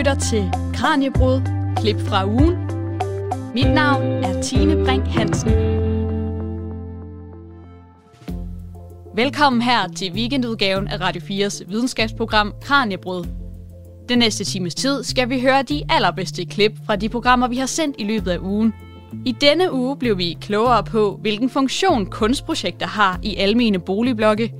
[0.00, 1.40] lytter til Kranjebrud,
[1.76, 2.56] klip fra ugen.
[3.54, 5.50] Mit navn er Tine Brink Hansen.
[9.14, 13.24] Velkommen her til weekendudgaven af Radio 4's videnskabsprogram Kranjebrud.
[14.08, 17.66] Den næste times tid skal vi høre de allerbedste klip fra de programmer, vi har
[17.66, 18.74] sendt i løbet af ugen.
[19.24, 24.52] I denne uge blev vi klogere på, hvilken funktion kunstprojekter har i almene boligblokke,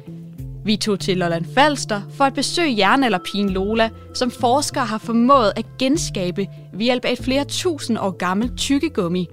[0.65, 5.67] vi tog til Lolland Falster for at besøge jernalderpigen Lola, som forskere har formået at
[5.79, 9.29] genskabe ved hjælp af et flere tusind år gammelt tykkegummi.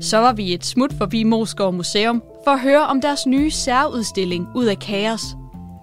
[0.00, 4.48] Så var vi et smut forbi Moskov Museum for at høre om deres nye særudstilling
[4.54, 5.22] ud af kaos.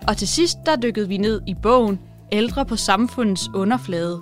[0.08, 2.00] Og til sidst der dykkede vi ned i bogen
[2.32, 4.22] Ældre på samfundets underflade.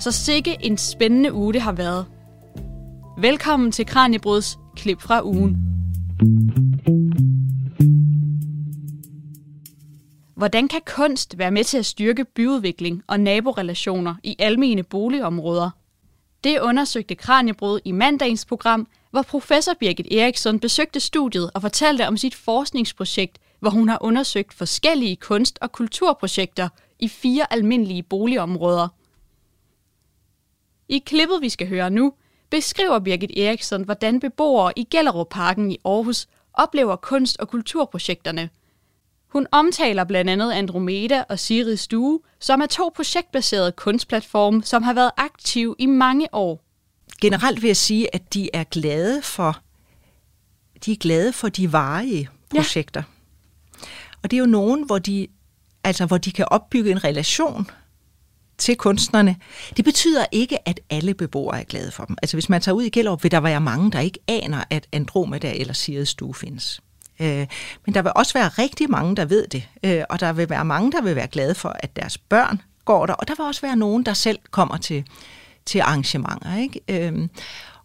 [0.00, 2.06] Så sikke en spændende uge det har været.
[3.18, 5.56] Velkommen til Kranjebruds klip fra ugen.
[10.40, 15.70] Hvordan kan kunst være med til at styrke byudvikling og naborelationer i almene boligområder?
[16.44, 22.16] Det undersøgte Kranjebrud i mandagens program, hvor professor Birgit Eriksson besøgte studiet og fortalte om
[22.16, 26.68] sit forskningsprojekt, hvor hun har undersøgt forskellige kunst- og kulturprojekter
[26.98, 28.88] i fire almindelige boligområder.
[30.88, 32.12] I klippet, vi skal høre nu,
[32.50, 38.50] beskriver Birgit Eriksson, hvordan beboere i Gellerup Parken i Aarhus oplever kunst- og kulturprojekterne–
[39.32, 44.92] hun omtaler blandt andet Andromeda og Siri Stue, som er to projektbaserede kunstplatforme, som har
[44.92, 46.64] været aktive i mange år.
[47.20, 49.60] Generelt vil jeg sige, at de er glade for
[50.84, 53.02] de er glade for de varige projekter.
[53.80, 53.86] Ja.
[54.22, 55.26] Og det er jo nogen, hvor de,
[55.84, 57.70] altså, hvor de kan opbygge en relation
[58.58, 59.36] til kunstnerne.
[59.76, 62.16] Det betyder ikke, at alle beboere er glade for dem.
[62.22, 64.86] Altså hvis man tager ud i Gellerup, vil der være mange, der ikke aner, at
[64.92, 66.80] Andromeda eller Sirius Stue findes.
[67.20, 67.46] Øh,
[67.86, 70.64] men der vil også være rigtig mange, der ved det, øh, og der vil være
[70.64, 73.60] mange, der vil være glade for, at deres børn går der, og der vil også
[73.60, 75.04] være nogen, der selv kommer til,
[75.66, 76.56] til arrangementer.
[76.56, 76.80] Ikke?
[76.88, 77.28] Øh,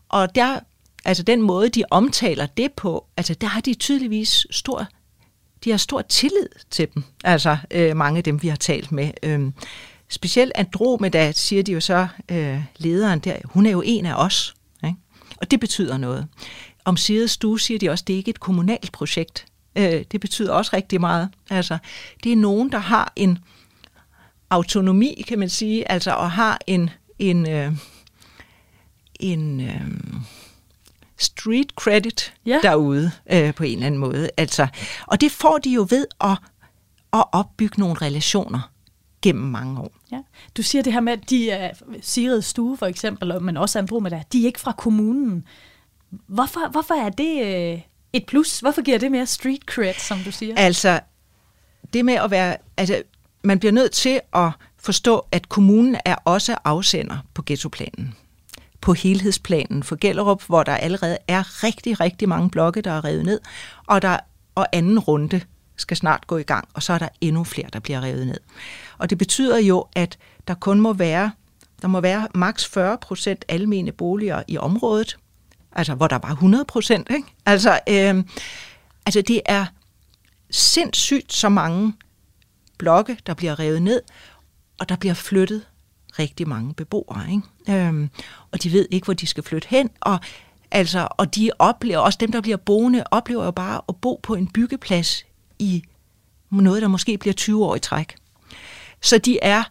[0.09, 0.59] og der,
[1.05, 4.87] altså den måde, de omtaler det på, altså der har de tydeligvis stor,
[5.63, 9.11] de har stor tillid til dem, altså øh, mange af dem, vi har talt med.
[9.23, 9.51] Øh,
[10.09, 14.55] specielt Andromeda, siger de jo så, øh, lederen der, hun er jo en af os.
[14.85, 14.95] Ikke?
[15.37, 16.27] Og det betyder noget.
[16.85, 19.45] Om Sirius Stue siger de også, at det ikke er et kommunalt projekt.
[19.75, 21.29] Øh, det betyder også rigtig meget.
[21.49, 21.77] Altså,
[22.23, 23.39] det er nogen, der har en
[24.49, 27.71] autonomi, kan man sige, altså og har en, en, øh,
[29.19, 29.81] en øh,
[31.17, 32.59] street credit ja.
[32.63, 34.29] derude øh, på en eller anden måde.
[34.37, 34.67] Altså,
[35.07, 36.37] og det får de jo ved at,
[37.13, 38.71] at opbygge nogle relationer
[39.21, 39.91] gennem mange år.
[40.11, 40.21] Ja.
[40.57, 41.71] Du siger det her med, at de er
[42.01, 45.47] Sirius Stue for eksempel, men også Andromeda, de er ikke fra kommunen.
[46.27, 47.81] Hvorfor, hvorfor er det øh,
[48.13, 48.59] et plus?
[48.59, 50.55] Hvorfor giver det mere street cred, som du siger?
[50.57, 50.99] Altså,
[51.93, 52.57] det med at være...
[52.77, 53.03] Altså,
[53.43, 58.15] man bliver nødt til at forstå, at kommunen er også afsender på ghettoplanen
[58.85, 63.25] på helhedsplanen for Gellerup, hvor der allerede er rigtig, rigtig mange blokke, der er revet
[63.25, 63.39] ned,
[63.87, 64.17] og der
[64.55, 65.41] og anden runde
[65.77, 68.39] skal snart gå i gang, og så er der endnu flere, der bliver revet ned.
[68.97, 70.17] Og det betyder jo, at
[70.47, 71.31] der kun må være,
[71.81, 75.17] der må være maks 40 procent almene boliger i området,
[75.75, 77.07] altså hvor der var 100 procent.
[77.09, 77.27] Ikke?
[77.45, 78.23] Altså, øh,
[79.05, 79.65] altså det er
[80.49, 81.93] sindssygt så mange
[82.77, 84.01] blokke, der bliver revet ned,
[84.79, 85.67] og der bliver flyttet
[86.19, 87.25] rigtig mange beboere.
[87.31, 87.87] Ikke?
[87.87, 88.09] Øhm,
[88.51, 90.19] og de ved ikke, hvor de skal flytte hen, og,
[90.71, 94.35] altså, og de oplever, også dem, der bliver boende, oplever jo bare at bo på
[94.35, 95.25] en byggeplads
[95.59, 95.83] i
[96.51, 98.15] noget, der måske bliver 20 år i træk.
[99.01, 99.63] Så de er,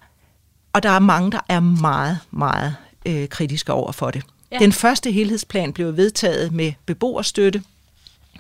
[0.73, 2.77] og der er mange, der er meget, meget
[3.07, 4.23] øh, kritiske over for det.
[4.53, 4.59] Ja.
[4.59, 7.63] Den første helhedsplan blev vedtaget med beboerstøtte,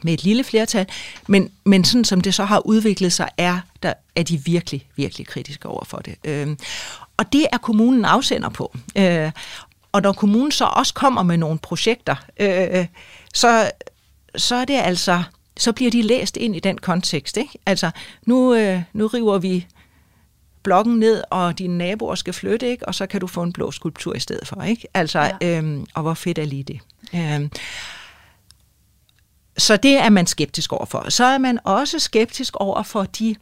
[0.02, 0.86] med et lille flertal,
[1.26, 5.26] men, men sådan som det så har udviklet sig, er, der, er de virkelig, virkelig
[5.26, 6.14] kritiske over for det.
[6.24, 6.56] Øh,
[7.16, 8.76] og det er kommunen afsender på.
[8.96, 9.30] Øh,
[9.92, 12.86] og når kommunen så også kommer med nogle projekter, øh,
[13.34, 13.70] så,
[14.36, 15.22] så er det altså,
[15.56, 17.36] så bliver de læst ind i den kontekst.
[17.36, 17.58] Ikke?
[17.66, 17.90] Altså,
[18.26, 19.66] nu, øh, nu river vi
[20.64, 22.88] blokken ned, og dine naboer skal flytte, ikke?
[22.88, 24.62] og så kan du få en blå skulptur i stedet for.
[24.62, 24.88] Ikke?
[24.94, 25.58] Altså, ja.
[25.58, 26.80] øhm, og hvor fedt er lige det?
[27.14, 27.50] Øhm,
[29.58, 31.10] så det er man skeptisk overfor.
[31.10, 33.36] Så er man også skeptisk over for de,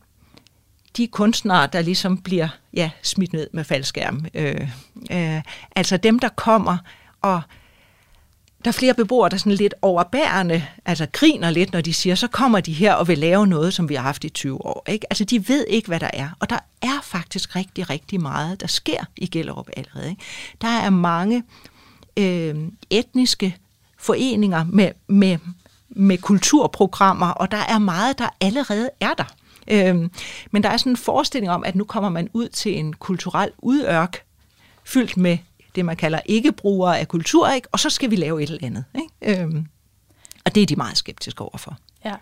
[0.96, 4.26] de kunstnere, der ligesom bliver ja, smidt ned med faldskærm.
[4.34, 4.68] Øh,
[5.10, 5.42] øh,
[5.76, 6.78] altså dem, der kommer
[7.22, 7.42] og
[8.64, 12.28] der er flere beboere, der sådan lidt overbærende, altså griner lidt, når de siger, så
[12.28, 14.84] kommer de her og vil lave noget, som vi har haft i 20 år.
[14.88, 15.06] Ikke?
[15.10, 16.28] Altså de ved ikke, hvad der er.
[16.40, 20.10] Og der er faktisk rigtig, rigtig meget, der sker i Gellerup allerede.
[20.10, 20.22] Ikke?
[20.60, 21.42] Der er mange
[22.16, 22.56] øh,
[22.90, 23.56] etniske
[23.98, 25.38] foreninger med, med,
[25.88, 29.34] med kulturprogrammer, og der er meget, der allerede er der.
[29.68, 30.08] Øh,
[30.50, 33.50] men der er sådan en forestilling om, at nu kommer man ud til en kulturel
[33.58, 34.22] udørk,
[34.84, 35.38] fyldt med
[35.74, 37.68] det, man kalder ikke-brugere af kultur, ikke?
[37.72, 38.84] og så skal vi lave et eller andet.
[38.94, 39.42] Ikke?
[39.42, 39.66] Øhm,
[40.44, 41.78] og det er de meget skeptiske overfor.
[42.04, 42.14] Ja.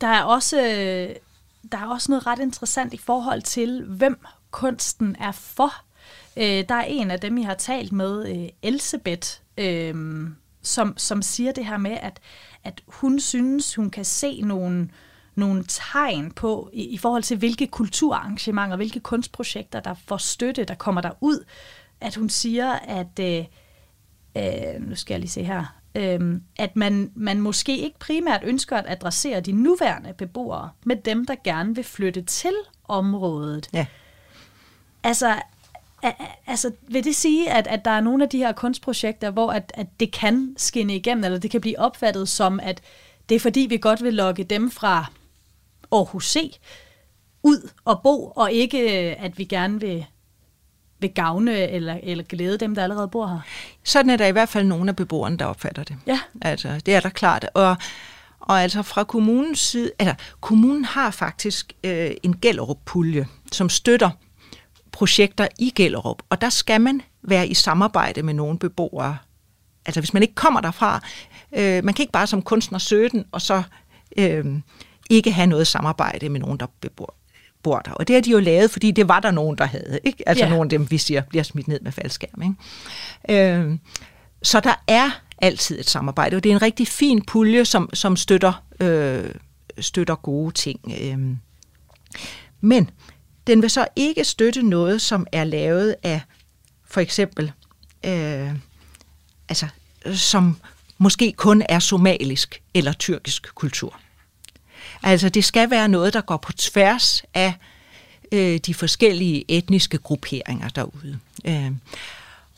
[0.00, 1.16] Der er også, øh,
[1.72, 4.18] der er også noget ret interessant i forhold til, hvem
[4.50, 5.72] kunsten er for.
[6.36, 10.26] Øh, der er en af dem, jeg har talt med, øh, Elsebeth, øh,
[10.62, 12.20] som, som siger det her med, at,
[12.64, 14.88] at hun synes, hun kan se nogle,
[15.34, 20.74] nogle tegn på, i, i forhold til hvilke kulturarrangementer, hvilke kunstprojekter, der får støtte, der
[20.74, 21.44] kommer der ud,
[22.04, 23.44] at hun siger, at, øh,
[24.36, 28.76] øh, nu skal jeg lige se her, øh, at man, man måske ikke primært ønsker
[28.76, 32.54] at adressere de nuværende beboere med dem, der gerne vil flytte til
[32.88, 33.70] området.
[33.72, 33.86] Ja.
[35.02, 35.34] Altså,
[36.46, 39.72] altså, vil det sige, at, at der er nogle af de her kunstprojekter, hvor at,
[39.74, 42.80] at det kan skinne igennem, eller det kan blive opfattet som, at
[43.28, 45.06] det er fordi, vi godt vil lokke dem fra
[45.92, 46.58] Aarhus C
[47.42, 48.80] ud og bo, og ikke
[49.16, 50.06] at vi gerne vil,
[51.04, 53.40] vil gavne eller, eller glæde dem, der allerede bor her?
[53.84, 55.96] Sådan er der i hvert fald nogle af beboerne, der opfatter det.
[56.06, 56.20] Ja.
[56.42, 57.46] Altså, det er der klart.
[57.54, 57.76] Og,
[58.40, 64.10] og altså fra kommunens side, altså kommunen har faktisk øh, en Gellerup-pulje, som støtter
[64.92, 69.16] projekter i Gellerup, og der skal man være i samarbejde med nogle beboere.
[69.86, 71.00] Altså hvis man ikke kommer derfra,
[71.52, 73.62] øh, man kan ikke bare som kunstner søge den, og så
[74.16, 74.44] øh,
[75.10, 77.14] ikke have noget samarbejde med nogen, der bebor,
[77.64, 77.90] bor der.
[77.90, 80.00] Og det har de jo lavet, fordi det var der nogen, der havde.
[80.04, 80.28] Ikke?
[80.28, 80.50] Altså ja.
[80.50, 82.42] nogle af dem, vi siger, bliver smidt ned med faldskærm.
[82.42, 83.54] Ikke?
[83.58, 83.78] Øh,
[84.42, 88.16] så der er altid et samarbejde, og det er en rigtig fin pulje, som, som
[88.16, 89.30] støtter, øh,
[89.80, 90.80] støtter gode ting.
[91.00, 91.18] Øh.
[92.60, 92.90] Men
[93.46, 96.20] den vil så ikke støtte noget, som er lavet af
[96.84, 97.52] for eksempel,
[98.04, 98.50] øh,
[99.48, 99.66] altså,
[100.12, 100.56] som
[100.98, 104.00] måske kun er somalisk eller tyrkisk kultur.
[105.04, 107.54] Altså det skal være noget, der går på tværs af
[108.32, 111.18] øh, de forskellige etniske grupperinger derude.
[111.44, 111.70] Øh.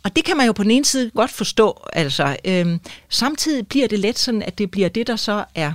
[0.05, 1.87] Og det kan man jo på den ene side godt forstå.
[1.93, 2.79] Altså, øh,
[3.09, 5.73] samtidig bliver det let sådan, at det bliver det, der så er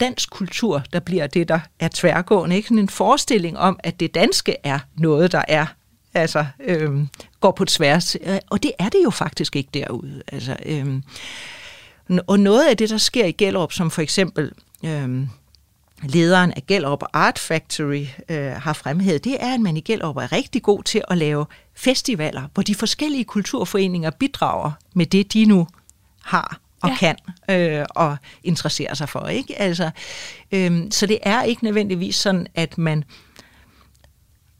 [0.00, 2.56] dansk kultur, der bliver det, der er tværgående.
[2.56, 5.66] Ikke sådan en forestilling om, at det danske er noget, der er
[6.14, 6.90] altså øh,
[7.40, 8.16] går på tværs.
[8.22, 10.22] Øh, og det er det jo faktisk ikke derude.
[10.32, 11.02] Altså, øh,
[12.26, 14.52] og noget af det, der sker i Gellerup, som for eksempel
[14.84, 15.26] øh,
[16.02, 20.32] lederen af Gellerup Art Factory øh, har fremhævet, det er, at man i Gellerup er
[20.32, 25.66] rigtig god til at lave festivaler, hvor de forskellige kulturforeninger bidrager med det, de nu
[26.24, 26.96] har og ja.
[26.96, 27.16] kan
[27.50, 29.26] øh, og interesserer sig for.
[29.26, 29.58] ikke?
[29.58, 29.90] Altså,
[30.52, 33.04] øh, så det er ikke nødvendigvis sådan, at man,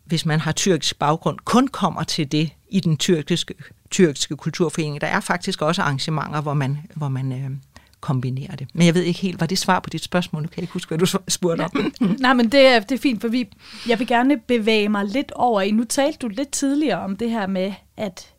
[0.04, 3.54] hvis man har tyrkisk baggrund, kun kommer til det i den tyrkiske,
[3.90, 5.00] tyrkiske kulturforening.
[5.00, 7.50] Der er faktisk også arrangementer, hvor man, hvor man øh,
[8.00, 8.68] kombinerer det.
[8.74, 10.42] Men jeg ved ikke helt, var det svar på dit spørgsmål?
[10.42, 11.92] Nu kan jeg ikke huske, hvad du spurgte om.
[12.20, 13.48] Nej, men det er, det er fint, for vi,
[13.88, 15.70] jeg vil gerne bevæge mig lidt over i.
[15.70, 18.34] Nu talte du lidt tidligere om det her med, at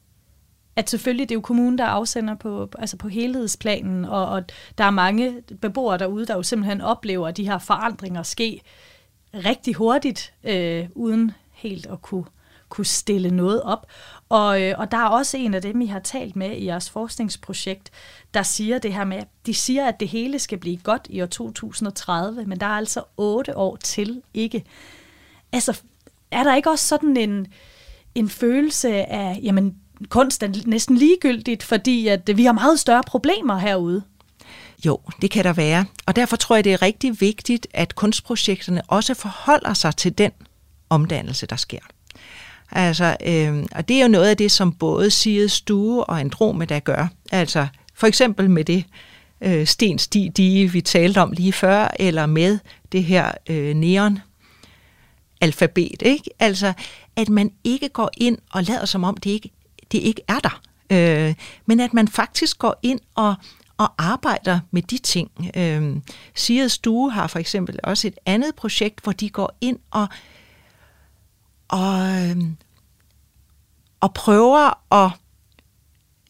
[0.76, 4.44] at selvfølgelig det er jo kommunen, der afsender på, altså på helhedsplanen, og, og
[4.78, 8.62] der er mange beboere derude, der jo simpelthen oplever de her forandringer ske
[9.34, 12.26] rigtig hurtigt, øh, uden helt at kunne,
[12.70, 13.88] kunne stille noget op.
[14.30, 16.90] Og, øh, og der er også en af dem, I har talt med i jeres
[16.90, 17.92] forskningsprojekt,
[18.34, 21.26] der siger det her med, de siger, at det hele skal blive godt i år
[21.26, 24.64] 2030, men der er altså otte år til ikke.
[25.52, 25.82] Altså,
[26.32, 27.48] er der ikke også sådan en,
[28.16, 29.76] en følelse af, jamen,
[30.10, 34.04] kunst er næsten ligegyldigt, fordi at vi har meget større problemer herude.
[34.86, 35.86] Jo, det kan der være.
[36.06, 40.32] Og derfor tror jeg, det er rigtig vigtigt, at kunstprojekterne også forholder sig til den
[40.90, 41.80] omdannelse, der sker.
[42.72, 46.80] Altså, øh, og det er jo noget af det, som både Sirius Stue og Andromeda
[46.80, 47.08] gør.
[47.32, 48.84] Altså, for eksempel med det
[49.42, 52.60] øh, stensti, de vi talte om lige før, eller med
[52.92, 54.20] det her øh, neon
[55.42, 56.30] alfabet, ikke?
[56.40, 56.74] Altså,
[57.16, 59.52] at man ikke går ind og lader som om det ikke
[59.92, 60.62] det ikke er der.
[60.90, 61.36] Øh,
[61.66, 63.36] men at man faktisk går ind og,
[63.78, 65.32] og arbejder med de ting.
[65.56, 65.96] Øh,
[66.36, 70.08] Sirius Stue har for eksempel også et andet projekt, hvor de går ind og, og,
[70.12, 70.39] øh,
[71.74, 72.58] Øhm,
[74.00, 75.12] og prøver at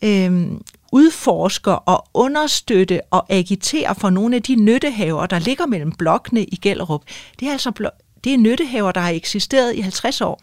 [0.04, 0.52] øh,
[0.92, 6.56] udforske og understøtte og agitere for nogle af de nyttehaver, der ligger mellem blokkene i
[6.56, 7.02] Gellerup.
[7.40, 7.90] Det er altså
[8.24, 10.42] det er nyttehaver, der har eksisteret i 50 år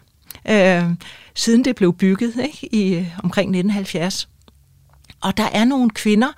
[0.48, 0.84] øh,
[1.34, 4.28] siden det blev bygget ikke, i omkring 1970.
[5.20, 6.28] Og der er nogle kvinder,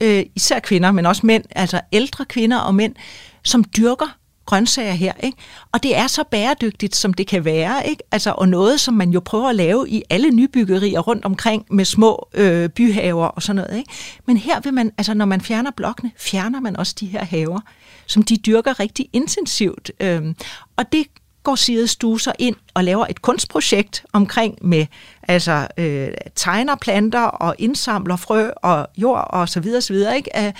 [0.00, 2.94] øh, især kvinder, men også mænd, altså ældre kvinder og mænd,
[3.42, 4.16] som dyrker
[4.46, 5.12] grøntsager her.
[5.22, 5.38] Ikke?
[5.72, 7.88] Og det er så bæredygtigt, som det kan være.
[7.88, 8.02] Ikke?
[8.12, 11.84] Altså, og noget, som man jo prøver at lave i alle nybyggerier rundt omkring med
[11.84, 13.78] små øh, byhaver og sådan noget.
[13.78, 13.90] Ikke?
[14.26, 17.60] Men her vil man, altså når man fjerner blokkene, fjerner man også de her haver,
[18.06, 19.90] som de dyrker rigtig intensivt.
[20.00, 20.34] Øh,
[20.76, 21.06] og det
[21.42, 24.86] går Sirius Stue ind og laver et kunstprojekt omkring med,
[25.22, 30.52] altså øh, tegner planter og indsamler frø og jord og så videre, så videre ikke?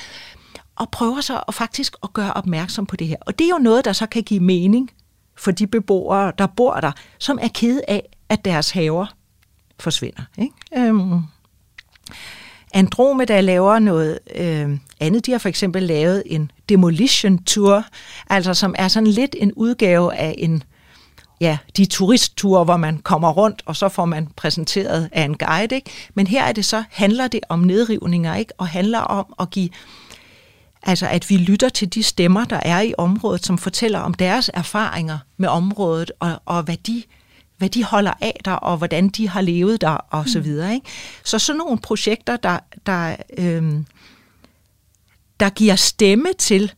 [0.76, 3.16] Og prøver så at faktisk at gøre opmærksom på det her.
[3.20, 4.90] Og det er jo noget, der så kan give mening
[5.36, 9.06] for de beboere, der bor der, som er kede af, at deres haver
[9.80, 10.22] forsvinder.
[10.38, 10.54] Ikke?
[10.76, 11.20] Øhm.
[12.74, 15.26] Andromeda laver noget øh, andet.
[15.26, 17.84] De har for eksempel lavet en demolition tour,
[18.30, 20.62] altså som er sådan lidt en udgave af en
[21.40, 25.74] ja, de turistture, hvor man kommer rundt, og så får man præsenteret af en guide.
[25.74, 25.90] Ikke?
[26.14, 28.52] Men her er det så, handler det om nedrivninger, ikke?
[28.58, 29.68] og handler om at give
[30.86, 34.50] Altså at vi lytter til de stemmer, der er i området, som fortæller om deres
[34.54, 37.02] erfaringer med området, og, og hvad, de,
[37.58, 40.44] hvad de holder af der, og hvordan de har levet der, og så mm.
[40.44, 40.74] videre.
[40.74, 40.86] Ikke?
[41.24, 43.86] Så sådan nogle projekter, der, der, øhm,
[45.40, 46.72] der giver stemme til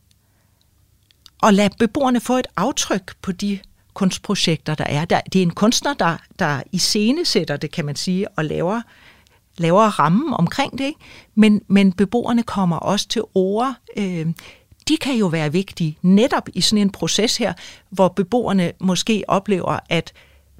[1.43, 3.59] at lade beboerne få et aftryk på de
[3.93, 5.05] kunstprojekter, der er.
[5.05, 8.81] Der, det er en kunstner, der, der iscenesætter det, kan man sige, og laver
[9.57, 10.99] laver rammen omkring det, ikke?
[11.35, 13.73] Men, men beboerne kommer også til ord.
[13.97, 14.27] Øh,
[14.87, 17.53] de kan jo være vigtige netop i sådan en proces her,
[17.89, 20.13] hvor beboerne måske oplever, at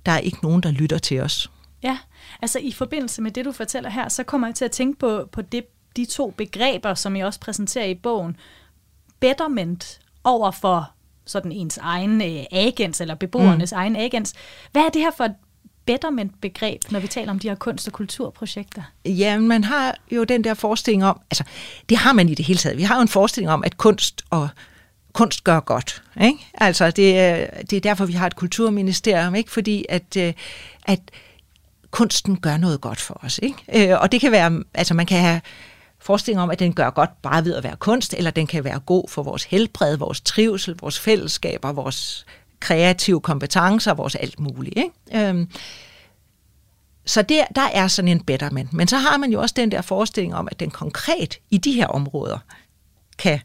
[0.06, 1.52] der er ikke nogen, der lytter til os.
[1.84, 1.98] Ja,
[2.42, 5.30] altså i forbindelse med det, du fortæller her, så kommer jeg til at tænke på,
[5.32, 5.64] på det,
[5.96, 8.38] de to begreber, som jeg også præsenterer i bogen.
[9.20, 10.92] Betterment over for
[11.26, 13.78] sådan ens egen øh, agens, eller beboernes mm.
[13.78, 14.34] egen agens.
[14.72, 15.36] Hvad er det her for et
[15.88, 18.82] betterment-begreb, når vi taler om de her kunst- og kulturprojekter?
[19.06, 21.44] Ja, man har jo den der forestilling om, altså
[21.90, 22.78] det har man i det hele taget.
[22.78, 24.50] Vi har jo en forestilling om, at kunst og
[25.14, 26.04] kunst gør godt.
[26.22, 26.40] Ikke?
[26.54, 29.52] Altså det, er, det er derfor, vi har et kulturministerium, ikke?
[29.52, 30.34] fordi at, øh,
[30.86, 31.00] at
[31.92, 33.40] kunsten gør noget godt for os.
[33.44, 33.92] Ikke?
[33.92, 35.42] Øh, og det kan være, altså man kan have
[36.00, 38.80] forestilling om, at den gør godt bare ved at være kunst, eller den kan være
[38.80, 42.26] god for vores helbred, vores trivsel, vores fællesskaber, vores
[42.60, 44.78] kreative kompetencer, vores alt muligt.
[44.78, 45.28] Ikke?
[45.30, 45.50] Øhm,
[47.06, 48.74] så der, der er sådan en betterment.
[48.74, 51.72] Men så har man jo også den der forestilling om, at den konkret i de
[51.72, 52.38] her områder
[53.18, 53.40] kan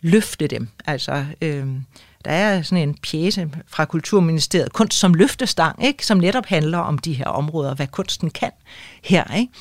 [0.00, 0.68] løfte dem.
[0.86, 1.84] Altså, øhm,
[2.24, 6.06] der er sådan en pjæse fra Kulturministeriet, Kunst som løftestang, ikke?
[6.06, 8.50] som netop handler om de her områder, hvad kunsten kan
[9.04, 9.34] her.
[9.34, 9.52] Ikke?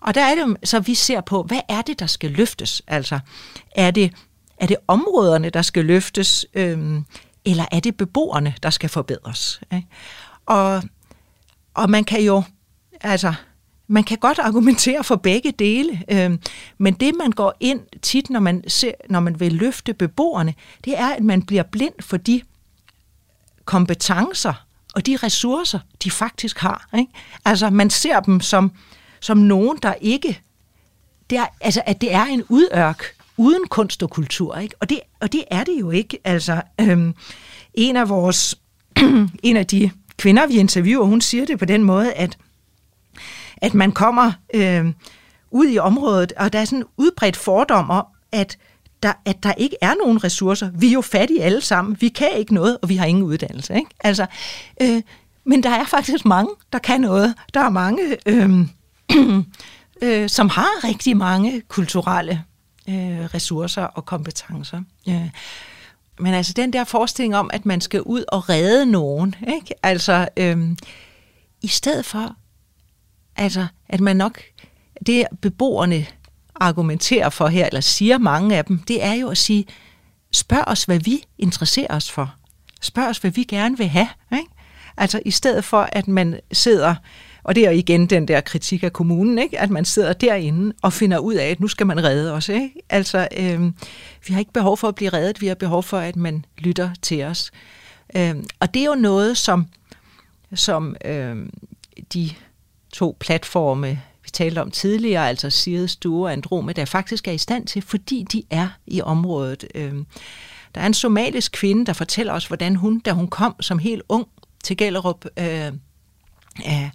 [0.00, 2.82] Og der er det så, vi ser på, hvad er det, der skal løftes?
[2.86, 3.18] Altså,
[3.76, 4.12] er det,
[4.58, 6.46] er det områderne, der skal løftes?
[6.54, 7.04] Øhm,
[7.44, 9.60] eller er det beboerne, der skal forbedres?
[9.72, 9.86] Ikke?
[10.46, 10.82] Og,
[11.74, 12.42] og man kan jo,
[13.00, 13.34] altså,
[13.86, 16.38] man kan godt argumentere for begge dele, øh,
[16.78, 20.98] men det man går ind tit, når man, ser, når man vil løfte beboerne, det
[20.98, 22.42] er, at man bliver blind for de
[23.64, 26.88] kompetencer og de ressourcer, de faktisk har.
[26.98, 27.12] Ikke?
[27.44, 28.72] Altså man ser dem som,
[29.20, 30.40] som nogen, der ikke...
[31.30, 34.56] Det er, altså, at det er en udørk, uden kunst og kultur.
[34.56, 34.74] Ikke?
[34.80, 36.18] Og, det, og det er det jo ikke.
[36.24, 37.14] Altså, øhm,
[37.74, 38.58] en af vores
[39.42, 42.38] en af de kvinder, vi interviewer, hun siger det på den måde, at,
[43.56, 44.94] at man kommer øhm,
[45.50, 48.58] ud i området, og der er sådan en udbredt fordom om, at
[49.02, 50.70] der, at der ikke er nogen ressourcer.
[50.74, 51.96] Vi er jo fattige alle sammen.
[52.00, 53.74] Vi kan ikke noget, og vi har ingen uddannelse.
[53.74, 53.90] Ikke?
[54.00, 54.26] Altså,
[54.82, 55.02] øh,
[55.44, 57.34] men der er faktisk mange, der kan noget.
[57.54, 58.60] Der er mange, øh,
[60.02, 62.44] øh, som har rigtig mange kulturelle
[62.88, 64.82] øh, ressourcer og kompetencer.
[65.08, 65.30] Øh.
[66.20, 69.74] Men altså den der forestilling om, at man skal ud og redde nogen, ikke?
[69.82, 70.76] altså øh,
[71.62, 72.36] i stedet for,
[73.36, 74.40] altså at man nok,
[75.06, 76.06] det beboerne
[76.54, 79.66] argumenterer for her, eller siger mange af dem, det er jo at sige,
[80.32, 82.34] spørg os, hvad vi interesserer os for.
[82.80, 84.08] Spørg os, hvad vi gerne vil have.
[84.32, 84.50] Ikke?
[84.96, 86.94] Altså i stedet for, at man sidder
[87.44, 89.60] og det er igen den der kritik af kommunen, ikke?
[89.60, 92.48] at man sidder derinde og finder ud af, at nu skal man redde os.
[92.48, 92.72] Ikke?
[92.88, 93.60] Altså, øh,
[94.26, 96.90] vi har ikke behov for at blive reddet, vi har behov for, at man lytter
[97.02, 97.50] til os.
[98.16, 99.66] Øh, og det er jo noget, som,
[100.54, 101.36] som øh,
[102.14, 102.30] de
[102.92, 107.66] to platforme, vi talte om tidligere, altså Sirius Duo og Andromeda, faktisk er i stand
[107.66, 109.64] til, fordi de er i området.
[109.74, 109.94] Øh,
[110.74, 114.02] der er en somalisk kvinde, der fortæller os, hvordan hun, da hun kom som helt
[114.08, 114.26] ung
[114.64, 115.66] til Gellerup, øh,
[116.66, 116.90] øh,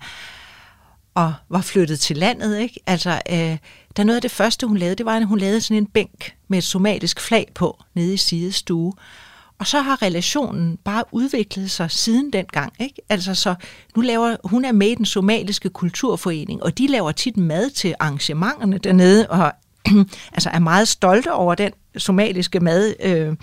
[1.18, 2.60] og var flyttet til landet.
[2.60, 2.80] Ikke?
[2.88, 3.58] Altså, øh,
[3.98, 6.36] der noget af det første, hun lavede, det var, at hun lavede sådan en bænk
[6.48, 8.94] med et somalisk flag på nede i sidestue.
[9.60, 12.74] Og så har relationen bare udviklet sig siden dengang.
[12.80, 12.96] Ikke?
[13.10, 13.56] Altså, så
[13.96, 17.96] nu laver hun er med i den somaliske kulturforening, og de laver tit mad til
[18.00, 19.52] arrangementerne dernede, og
[20.36, 23.36] altså er meget stolte over den somaliske mad, øh,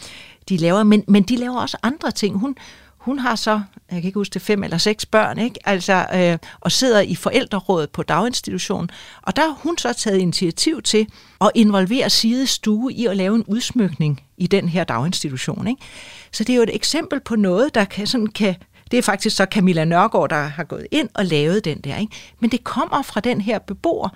[0.49, 0.83] de laver.
[0.83, 2.39] Men, men de laver også andre ting.
[2.39, 2.57] Hun,
[3.05, 3.51] hun har så,
[3.91, 5.61] jeg kan ikke huske det, fem eller seks børn, ikke?
[5.65, 8.91] Altså, øh, og sidder i forældrerådet på daginstitutionen.
[9.23, 11.07] Og der har hun så taget initiativ til
[11.41, 15.67] at involvere Side Stue i at lave en udsmykning i den her daginstitution.
[15.67, 15.83] Ikke?
[16.33, 18.55] Så det er jo et eksempel på noget, der kan, sådan kan
[18.91, 21.97] Det er faktisk så Camilla Nørgaard, der har gået ind og lavet den der.
[21.97, 22.13] Ikke?
[22.41, 24.09] Men det kommer fra den her beboer,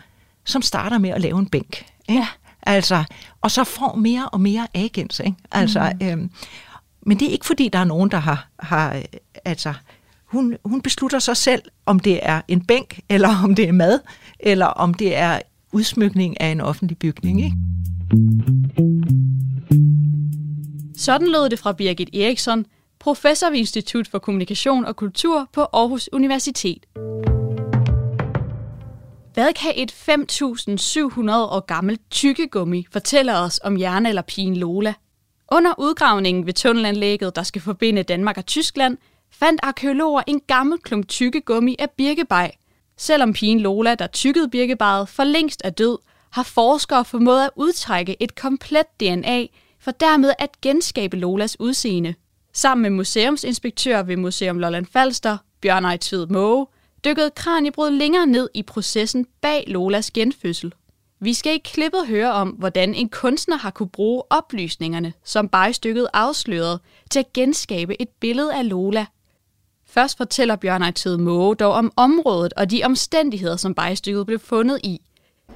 [0.45, 1.87] som starter med at lave en bænk.
[2.09, 2.21] Ikke?
[2.21, 2.27] Ja.
[2.63, 3.05] Altså,
[3.41, 5.21] og så får mere og mere agens.
[5.21, 5.37] Ikke?
[5.53, 6.07] Altså, mm.
[6.07, 6.31] øhm,
[7.09, 9.03] men det er ikke fordi, der er nogen, der har, har øh,
[9.45, 9.75] altså,
[10.25, 14.01] hun, hun beslutter sig selv, om det er en bænk, eller om det er mad,
[14.41, 15.41] eller om det er
[15.73, 17.45] udsmykning af en offentlig bygning.
[17.45, 17.57] Ikke?
[20.97, 22.67] Sådan lød det fra Birgit Eriksson,
[22.99, 26.87] professor ved Institut for Kommunikation og Kultur på Aarhus Universitet.
[29.35, 34.95] Hvad kan et 5.700 år gammelt tykkegummi fortælle os om jernalderpigen Lola?
[35.53, 38.99] Under udgravningen ved tunnelanlægget, der skal forbinde Danmark og Tyskland,
[39.31, 42.53] fandt arkeologer en gammel klump tykkegummi af birkebej.
[42.97, 45.99] Selvom pigen Lola, der tykkede birkebejet, for længst er død,
[46.31, 49.47] har forskere formået at udtrække et komplet DNA,
[49.81, 52.15] for dermed at genskabe Lolas udseende.
[52.53, 56.67] Sammen med museumsinspektør ved Museum Lolland Falster, Bjørn Ejtved Måge,
[57.05, 60.73] dykkede Kranjebrud længere ned i processen bag Lolas genfødsel.
[61.21, 66.07] Vi skal i klippet høre om, hvordan en kunstner har kunne bruge oplysningerne, som bajstykket
[66.13, 69.07] afslørede, til at genskabe et billede af Lola.
[69.87, 74.81] Først fortæller Bjørn Ejtved Måge dog om området og de omstændigheder, som bajstykket blev fundet
[74.85, 75.01] i.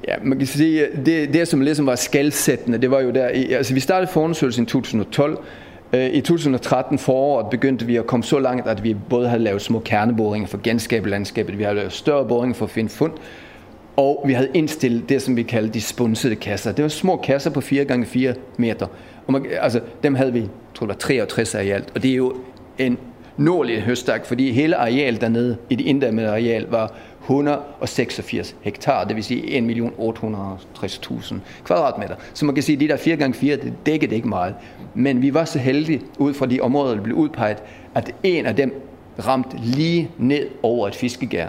[0.08, 3.24] Ja, man kan sige, det, det som ligesom var skældsættende, det var jo der,
[3.56, 5.44] altså vi startede forundersøgelsen i 2012,
[5.92, 9.62] øh, I 2013 foråret begyndte vi at komme så langt, at vi både havde lavet
[9.62, 13.12] små kerneboringer for genskabe landskabet, vi havde lavet større boringer for at finde fund,
[13.96, 16.72] og vi havde indstillet det, som vi kaldte de spunsede kasser.
[16.72, 18.86] Det var små kasser på 4x4 meter.
[19.26, 21.92] Og man, altså, dem havde vi, jeg tror det var 63 af i alt.
[21.94, 22.34] Og det er jo
[22.78, 22.98] en
[23.36, 29.24] nordlig høstak, fordi hele arealet dernede i det inddæmmede areal var 186 hektar, det vil
[29.24, 31.34] sige 1.860.000
[31.64, 32.14] kvadratmeter.
[32.34, 34.54] Så man kan sige, at de der 4x4, det dækkede ikke meget.
[34.94, 37.58] Men vi var så heldige, ud fra de områder, der blev udpeget,
[37.94, 38.82] at en af dem
[39.26, 41.48] ramte lige ned over et fiskegær.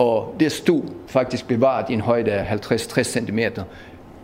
[0.00, 3.38] Og det stod faktisk bevaret i en højde af 50-60 cm,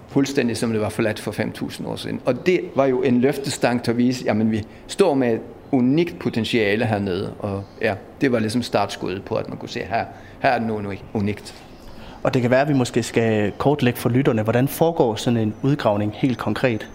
[0.09, 2.21] fuldstændig som det var forladt for 5.000 år siden.
[2.25, 5.41] Og det var jo en løftestang til at vise, at vi står med et
[5.73, 7.33] unikt potentiale hernede.
[7.39, 10.05] Og ja, det var ligesom startskuddet på, at man kunne se, her,
[10.41, 11.55] her er det noget unikt.
[12.23, 15.55] Og det kan være, at vi måske skal kortlægge for lytterne, hvordan foregår sådan en
[15.63, 16.91] udgravning helt konkret?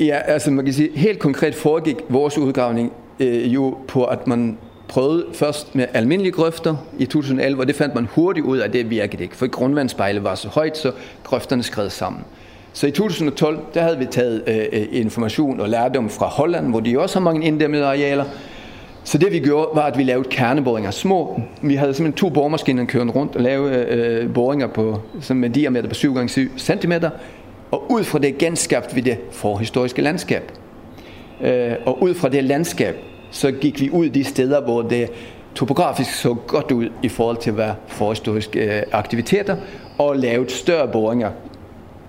[0.00, 4.58] Ja, altså man kan sige, helt konkret foregik vores udgravning øh, jo på, at man
[4.88, 8.72] prøvede først med almindelige grøfter i 2011, og det fandt man hurtigt ud af, at
[8.72, 10.92] det virkede ikke, for grundvandsspejlet var så højt, så
[11.24, 12.24] grøfterne skred sammen.
[12.72, 17.00] Så i 2012, der havde vi taget øh, information og lærdom fra Holland, hvor de
[17.00, 18.24] også har mange inddæmmede arealer.
[19.04, 20.90] Så det vi gjorde, var, at vi lavede kerneboringer.
[20.90, 25.50] Små, vi havde simpelthen to boremaskiner kørende rundt og lavede øh, boringer på, som med
[25.50, 26.92] diameter på 7 x 7 cm.
[27.70, 30.52] Og ud fra det genskabte vi det forhistoriske landskab.
[31.40, 32.96] Øh, og ud fra det landskab,
[33.34, 35.10] så gik vi ud de steder, hvor det
[35.54, 39.56] topografisk så godt ud i forhold til hvad forhistoriske øh, aktiviteter,
[39.98, 41.30] og lavede større boringer,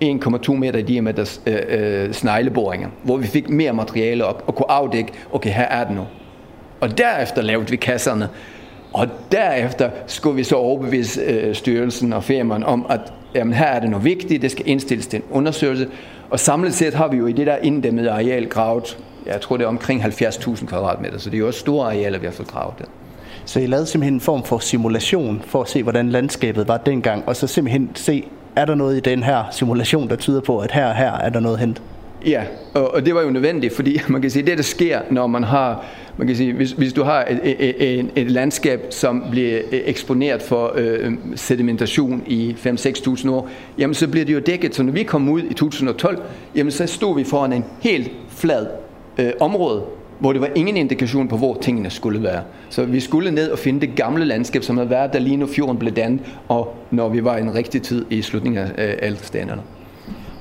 [0.04, 4.70] 1,2 meter i diameter øh, øh, snegleboringer, hvor vi fik mere materiale op og kunne
[4.70, 6.06] afdække, okay, her er det nu.
[6.80, 8.28] Og derefter lavede vi kasserne,
[8.92, 13.00] og derefter skulle vi så overbevise øh, styrelsen og firmaen om, at
[13.34, 15.88] jamen, her er det noget vigtigt, det skal indstilles til en undersøgelse.
[16.30, 19.64] Og samlet set har vi jo i det der inddæmmede areal gravet, jeg tror det
[19.64, 22.74] er omkring 70.000 kvadratmeter, så det er jo også store arealer, vi har fået gravet
[22.78, 22.84] der.
[23.44, 27.28] Så I lavede simpelthen en form for simulation for at se, hvordan landskabet var dengang,
[27.28, 28.24] og så simpelthen se,
[28.56, 31.28] er der noget i den her simulation, der tyder på, at her og her er
[31.28, 31.82] der noget hent?
[32.26, 32.42] Ja,
[32.74, 35.44] og, og det var jo nødvendigt, fordi man kan sige, det der sker, når man
[35.44, 35.84] har,
[36.16, 40.42] man kan sige, hvis, hvis du har et, et, et, et landskab, som bliver eksponeret
[40.42, 44.74] for øh, sedimentation i 5-6.000 år, jamen så bliver det jo dækket.
[44.74, 46.22] Så når vi kom ud i 2012,
[46.54, 48.66] jamen så stod vi foran en helt flad
[49.18, 49.82] øh, område,
[50.18, 52.42] hvor det var ingen indikation på, hvor tingene skulle være.
[52.68, 55.46] Så vi skulle ned og finde det gamle landskab, som havde været der lige nu
[55.46, 59.16] fjorden blev dannet, og når vi var i en rigtig tid i slutningen af øh,
[59.16, 59.62] standerne.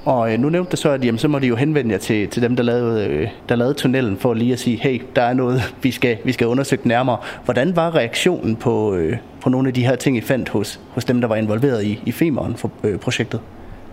[0.05, 2.27] Og øh, nu nævnte du så, at jamen, så må de jo henvende jer til,
[2.27, 5.33] til dem, der lavede, øh, der lavede tunnelen, for lige at sige, hey, der er
[5.33, 7.17] noget, vi skal, vi skal undersøge nærmere.
[7.45, 11.05] Hvordan var reaktionen på, øh, på nogle af de her ting, I fandt hos, hos
[11.05, 13.39] dem, der var involveret i, i Femeren for øh, projektet?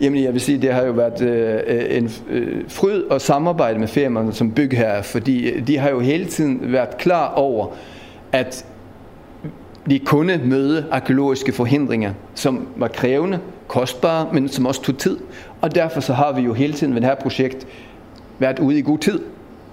[0.02, 3.88] Jamen jeg vil sige, det har jo været øh, en øh, fryd at samarbejde med
[3.88, 7.66] firmaerne som bygherre, fordi øh, de har jo hele tiden været klar over,
[8.32, 8.64] at
[9.90, 13.38] de kunne møde arkeologiske forhindringer, som var krævende,
[13.68, 15.18] kostbare, men som også tog tid.
[15.60, 17.66] Og derfor så har vi jo hele tiden ved det her projekt
[18.38, 19.20] været ude i god tid.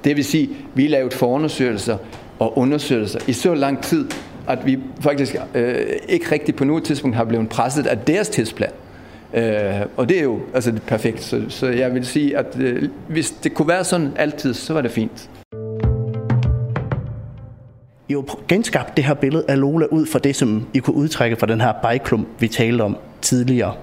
[0.03, 1.97] Det vil sige, vi har lavet forundersøgelser
[2.39, 4.07] og undersøgelser i så lang tid,
[4.47, 8.71] at vi faktisk øh, ikke rigtig på noget tidspunkt har blevet presset af deres tidsplan.
[9.33, 11.23] Øh, og det er jo altså, det er perfekt.
[11.23, 14.81] Så, så jeg vil sige, at øh, hvis det kunne være sådan altid, så var
[14.81, 15.29] det fint.
[18.09, 21.35] I har genskabt det her billede af Lola ud fra det, som I kunne udtrække
[21.35, 23.73] fra den her bajklump, vi talte om tidligere.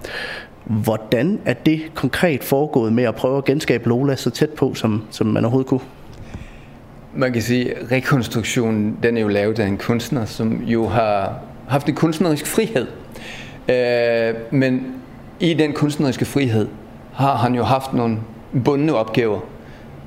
[0.64, 5.02] Hvordan er det konkret foregået med at prøve at genskabe Lola så tæt på, som,
[5.11, 5.80] som man overhovedet kunne?
[7.14, 11.38] Man kan sige, at rekonstruktionen den er jo lavet af en kunstner, som jo har
[11.68, 12.87] haft en kunstnerisk frihed.
[13.68, 14.87] Øh, men
[15.40, 16.68] i den kunstneriske frihed
[17.14, 18.18] har han jo haft nogle
[18.64, 19.40] bundne opgaver.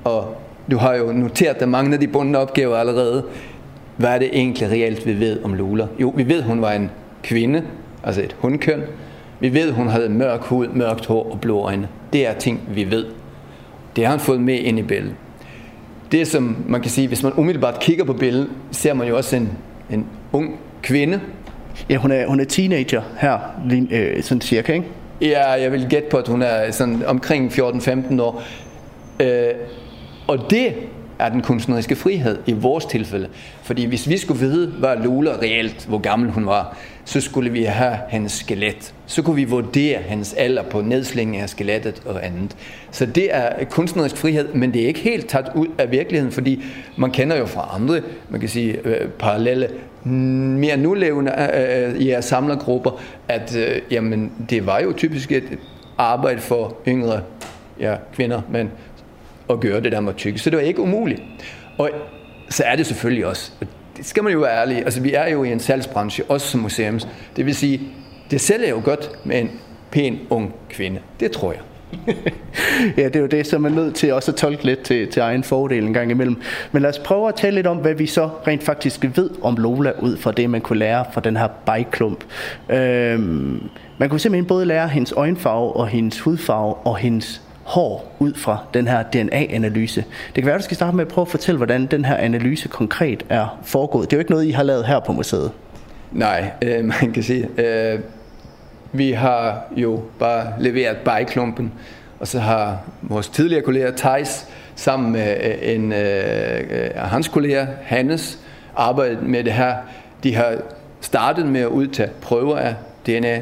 [0.04, 0.36] Og
[0.72, 3.24] du har jo noteret at mange af de bundne opgaver allerede.
[3.98, 5.88] Hvad er det egentlig reelt, vi ved om Lula?
[6.00, 6.92] Jo, vi ved, hun var en
[7.24, 7.64] kvinde,
[8.04, 8.82] altså et hundkøn.
[9.40, 11.88] Vi ved, hun havde mørk hud, mørkt hår og blå øjne.
[12.14, 13.06] Det er ting, vi ved.
[13.96, 15.16] Det har han fået med ind i billedet.
[16.12, 19.36] Det som man kan sige, hvis man umiddelbart kigger på billedet, ser man jo også
[19.36, 19.50] en,
[19.90, 21.20] en ung kvinde.
[21.90, 23.38] Ja, hun er, hun er teenager her,
[23.92, 24.86] øh, sådan cirka, ikke?
[25.22, 28.44] Ja, jeg vil gætte på, at hun er sådan omkring 14-15 år.
[29.20, 29.50] Øh,
[30.28, 30.74] og det
[31.20, 33.28] er den kunstneriske frihed i vores tilfælde.
[33.64, 37.64] Fordi hvis vi skulle vide, hvad Lola reelt, hvor gammel hun var, så skulle vi
[37.64, 38.94] have hendes skelet.
[39.06, 42.56] Så kunne vi vurdere hendes alder på nedslingen af skelettet og andet.
[42.92, 46.64] Så det er kunstnerisk frihed, men det er ikke helt taget ud af virkeligheden, fordi
[46.98, 49.68] man kender jo fra andre, man kan sige, øh, parallelle
[50.10, 55.44] mere nulevende øh, øh, i jeres samlergrupper, at øh, jamen, det var jo typisk et
[55.98, 57.22] arbejde for yngre
[57.80, 58.72] ja, kvinder, men
[59.50, 60.40] at gøre det der med tykke.
[60.40, 61.22] Så det var ikke umuligt.
[61.78, 61.90] Og
[62.50, 63.52] så er det selvfølgelig også,
[63.98, 66.60] det skal man jo være ærlig, altså vi er jo i en salgsbranche, også som
[66.60, 67.08] museums.
[67.36, 67.82] Det vil sige,
[68.32, 69.52] det sælger jo godt med en
[69.92, 71.00] pæn ung kvinde.
[71.20, 71.62] Det tror jeg.
[72.98, 75.08] ja, det er jo det, som man er nødt til også at tolke lidt til,
[75.08, 76.42] til egen fordel en gang imellem.
[76.72, 79.56] Men lad os prøve at tale lidt om, hvad vi så rent faktisk ved om
[79.56, 82.24] Lola, ud fra det, man kunne lære fra den her bajklump.
[82.70, 88.34] Øhm, man kunne simpelthen både lære hendes øjenfarve og hendes hudfarve og hendes hår ud
[88.34, 90.04] fra den her DNA-analyse.
[90.28, 92.16] Det kan være, at du skal starte med at prøve at fortælle, hvordan den her
[92.16, 94.12] analyse konkret er foregået.
[94.12, 95.52] Det er jo ikke noget, I har lavet her på museet.
[96.12, 98.00] Nej, øh, man kan sige, øh,
[98.92, 101.72] vi har jo bare leveret bajklumpen,
[102.20, 107.68] og så har vores tidligere kollega Thijs sammen med øh, en øh, øh hans kolleger
[107.84, 108.40] Hannes
[108.76, 109.76] arbejdet med det her.
[110.24, 110.58] De har
[111.02, 112.76] startet med at udtage prøver af
[113.06, 113.42] DNA,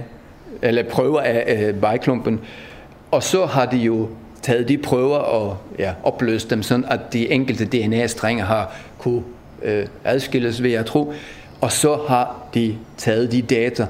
[0.62, 2.40] eller prøver af øh, bajklumpen,
[3.12, 4.10] og så har de jo
[4.42, 9.24] taget de prøver og ja, opløst dem, sådan at de enkelte DNA-strenge har kunne
[9.64, 11.14] øh, adskilles, ved jeg tro.
[11.62, 13.88] Og så har de taget de data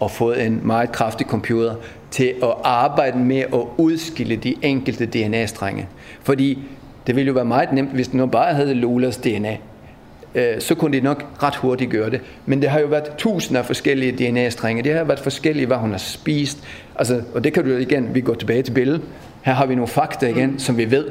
[0.00, 1.74] og fået en meget kraftig computer
[2.10, 5.86] til at arbejde med at udskille de enkelte DNA-strenge.
[6.22, 6.58] Fordi
[7.06, 9.56] det ville jo være meget nemt, hvis nu bare havde Lolas DNA.
[10.34, 12.20] Øh, så kunne de nok ret hurtigt gøre det.
[12.46, 14.82] Men det har jo været tusinder af forskellige DNA-strenge.
[14.82, 16.58] Det har været forskellige, hvad hun har spist.
[16.96, 19.02] Altså, og det kan du igen, vi går tilbage til billedet.
[19.42, 21.06] Her har vi nogle fakta igen, som vi ved.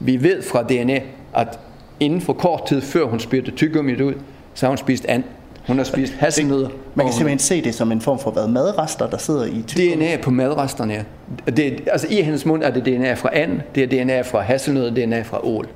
[0.00, 1.00] Vi ved fra DNA,
[1.34, 1.58] at
[2.00, 4.14] inden for kort tid, før hun spyttede tyggummit ud,
[4.54, 5.24] så har hun spist and.
[5.68, 6.68] Hun har spist hasselnødder.
[6.94, 10.04] Man kan simpelthen se det som en form for hvad, madrester, der sidder i tyggegummi.
[10.04, 11.02] DNA på madresterne, ja.
[11.50, 15.06] Det, altså i hendes mund er det DNA fra and, det er DNA fra hasselnødder,
[15.06, 15.68] DNA fra ål.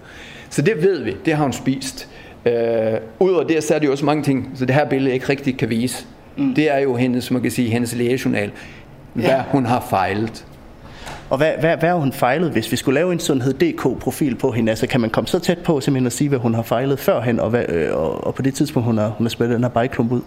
[0.51, 2.09] Så det ved vi, det har hun spist.
[2.47, 2.55] Øh,
[3.21, 5.57] Udover det, så er det jo også mange ting, så det her billede ikke rigtig
[5.59, 6.07] kan vise.
[6.37, 6.55] Mm.
[6.55, 8.51] Det er jo hendes, man kan sige, hendes lægejournal.
[9.13, 9.43] Hvad ja.
[9.49, 10.45] hun har fejlet.
[11.33, 14.71] Og hvad, hvad, hvad har hun fejlet, hvis vi skulle lave en sundhed.dk-profil på hende?
[14.71, 17.41] Altså kan man komme så tæt på simpelthen at sige, hvad hun har fejlet førhen,
[17.41, 19.71] og, hvad, øh, og, og på det tidspunkt, hun har, hun har spillet den her
[19.71, 20.21] bajklump ud?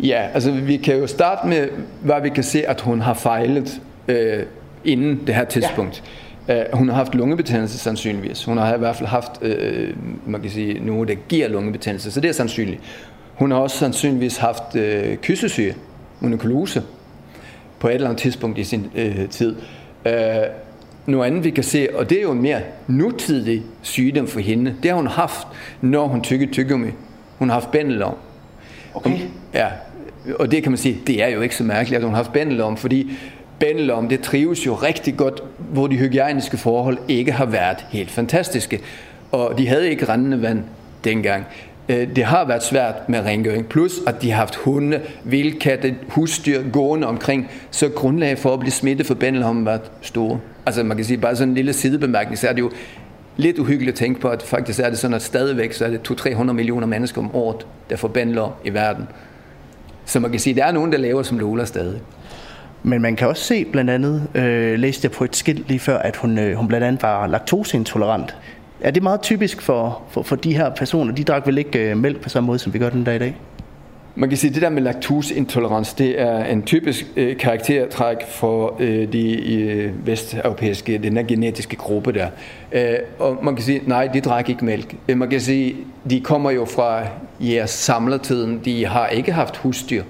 [0.00, 1.68] Ja, altså vi kan jo starte med,
[2.02, 4.42] hvad vi kan se, at hun har fejlet øh,
[4.84, 6.02] inden det her tidspunkt.
[6.48, 6.72] Ja.
[6.72, 8.44] Uh, hun har haft lungebetændelse sandsynligvis.
[8.44, 12.20] Hun har i hvert fald haft, uh, man kan sige, noget, der giver lungebetændelse, så
[12.20, 12.80] det er sandsynligt.
[13.34, 15.74] Hun har også sandsynligvis haft uh, kyssesyge,
[16.20, 16.82] monokulose,
[17.78, 19.56] på et eller andet tidspunkt i sin uh, tid.
[20.06, 20.12] Uh,
[21.06, 24.74] noget andet, vi kan se, og det er jo en mere nutidig sygdom for hende,
[24.82, 25.46] det har hun haft,
[25.80, 26.88] når hun tykker tyggegummi.
[27.38, 28.14] Hun har haft bændelom.
[28.94, 29.18] Okay.
[29.54, 29.66] Ja,
[30.38, 32.32] og det kan man sige, det er jo ikke så mærkeligt, at hun har haft
[32.32, 33.12] bændelom, fordi
[33.58, 38.80] bændelom, det trives jo rigtig godt, hvor de hygiejniske forhold ikke har været helt fantastiske.
[39.32, 40.62] Og de havde ikke rendende vand
[41.04, 41.44] dengang.
[41.88, 46.62] Øh, det har været svært med rengøring, plus at de har haft hunde, vildkatte, husdyr
[46.72, 50.40] gående omkring, så grundlaget for at blive smittet for bændelom har været store.
[50.66, 52.70] Altså man kan sige, bare sådan en lille sidebemærkning, så er det jo
[53.36, 56.10] lidt uhyggeligt at tænke på, at faktisk er det sådan, at stadigvæk så er det
[56.10, 59.08] 200-300 millioner mennesker om året, der får bændelom i verden.
[60.04, 62.00] Så man kan sige, at der er nogen, der laver som Lola stadig.
[62.82, 65.98] Men man kan også se blandt andet, øh, læste jeg på et skilt lige før,
[65.98, 68.36] at hun, øh, hun blandt andet var laktoseintolerant.
[68.80, 71.14] Er det meget typisk for, for, for de her personer?
[71.14, 73.18] De drak vel ikke øh, mælk på samme måde, som vi gør den dag i
[73.18, 73.36] dag?
[74.16, 78.76] Man kan sige, at det der med laktoseintolerans, det er en typisk øh, karaktertræk for
[78.80, 82.28] øh, de øh, vesteuropæiske, den der genetiske gruppe der.
[82.72, 84.94] Øh, og man kan sige, nej, de drak ikke mælk.
[85.08, 85.76] Øh, man kan sige,
[86.10, 87.02] de kommer jo fra
[87.40, 90.02] jeres samlertiden, de har ikke haft husdyr.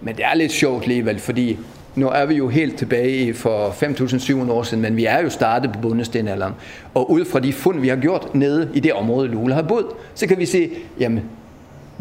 [0.00, 1.58] Men det er lidt sjovt alligevel, fordi
[2.00, 5.72] nu er vi jo helt tilbage for 5.700 år siden, men vi er jo startet
[5.72, 6.54] på bundestenalderen.
[6.94, 9.86] Og ud fra de fund, vi har gjort nede i det område, Lula har boet,
[10.14, 11.22] så kan vi se, jamen,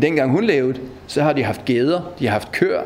[0.01, 2.81] dengang hun levede, så har de haft geder, de har haft køer,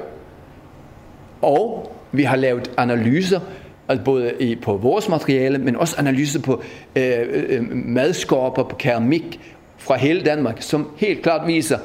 [1.42, 3.40] og vi har lavet analyser,
[3.88, 6.62] altså både i, på vores materiale, men også analyser på
[6.96, 9.40] øh, øh, øh madskorper, på keramik
[9.78, 11.78] fra hele Danmark, som helt klart viser,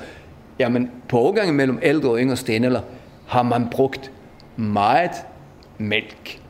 [0.58, 2.80] jamen på overgangen mellem ældre og yngre stenalder
[3.26, 4.10] har man brugt
[4.58, 5.10] meget
[5.78, 6.40] mælk.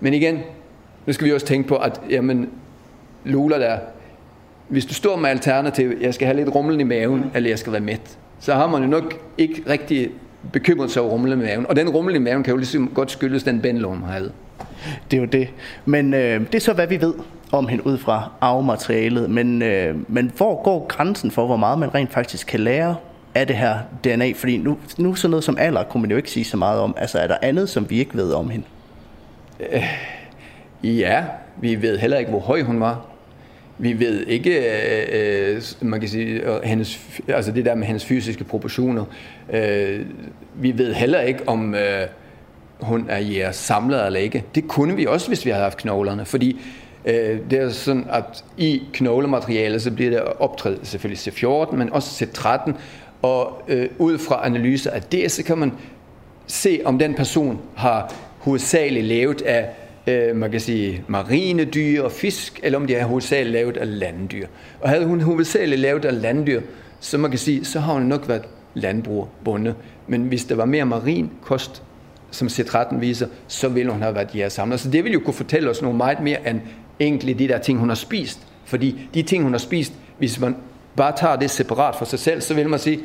[0.00, 0.38] Men igen,
[1.06, 2.50] nu skal vi også tænke på, at jamen,
[3.24, 3.78] Lula der,
[4.68, 7.72] hvis du står med alternativ, jeg skal have lidt rumlen i maven, eller jeg skal
[7.72, 10.10] være mæt, så har man jo nok ikke rigtig
[10.52, 11.66] bekymret sig over rumlen i maven.
[11.66, 14.32] Og den rumlen i maven kan jo ligesom godt skyldes den bændelån, man havde.
[15.10, 15.48] Det er jo det.
[15.84, 17.14] Men øh, det er så, hvad vi ved
[17.52, 19.30] om hende ud fra arvematerialet.
[19.30, 22.96] Men, øh, men hvor går grænsen for, hvor meget man rent faktisk kan lære
[23.34, 24.32] af det her DNA?
[24.32, 26.94] Fordi nu, nu sådan noget som alder kunne man jo ikke sige så meget om.
[26.98, 28.66] Altså er der andet, som vi ikke ved om hende?
[29.72, 31.24] Øh, ja,
[31.60, 33.06] vi ved heller ikke, hvor høj hun var.
[33.78, 38.04] Vi ved ikke, øh, øh man kan sige, øh, hendes, altså det der med hendes
[38.04, 39.04] fysiske proportioner.
[39.52, 40.06] Øh,
[40.54, 42.06] vi ved heller ikke, om øh,
[42.80, 44.44] hun er jeres samler eller ikke.
[44.54, 46.60] Det kunne vi også, hvis vi havde haft knoglerne, fordi
[47.04, 52.24] øh, det er sådan, at i knoglematerialet, så bliver der optrædet selvfølgelig C14, men også
[52.24, 52.72] C13,
[53.24, 55.72] og øh, ud fra analyser af det, så kan man
[56.46, 59.68] se, om den person har hovedsageligt lavet af
[60.06, 63.98] øh, man kan sige, marine dyr og fisk, eller om de har hovedsageligt lavet af
[63.98, 64.46] landdyr.
[64.80, 66.60] Og havde hun hovedsageligt lavet af landdyr,
[67.00, 68.42] så man kan sige, så har hun nok været
[68.74, 69.74] landbrugerbunde.
[70.08, 71.82] Men hvis der var mere marin kost,
[72.30, 74.76] som C13 viser, så ville hun have været samler.
[74.76, 76.60] Så det vil jo kunne fortælle os noget meget mere end
[77.00, 78.40] egentlig de der ting, hun har spist.
[78.64, 80.56] Fordi de ting, hun har spist, hvis man
[80.96, 83.00] bare tager det separat for sig selv, så vil man sige,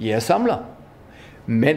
[0.00, 0.56] ja, samler.
[1.46, 1.76] Men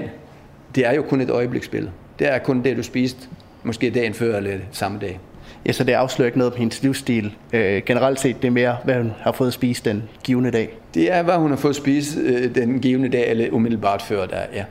[0.75, 1.91] det er jo kun et øjebliksbillede.
[2.19, 3.27] Det er kun det, du spiste
[3.63, 5.19] måske dagen før eller samme dag.
[5.65, 7.35] Ja, så det afslører ikke noget på hendes livsstil.
[7.53, 10.77] Øh, generelt set, det er mere, hvad hun har fået at spise den givende dag.
[10.93, 14.25] Det er, hvad hun har fået at spise øh, den givende dag, eller umiddelbart før
[14.25, 14.63] der, ja.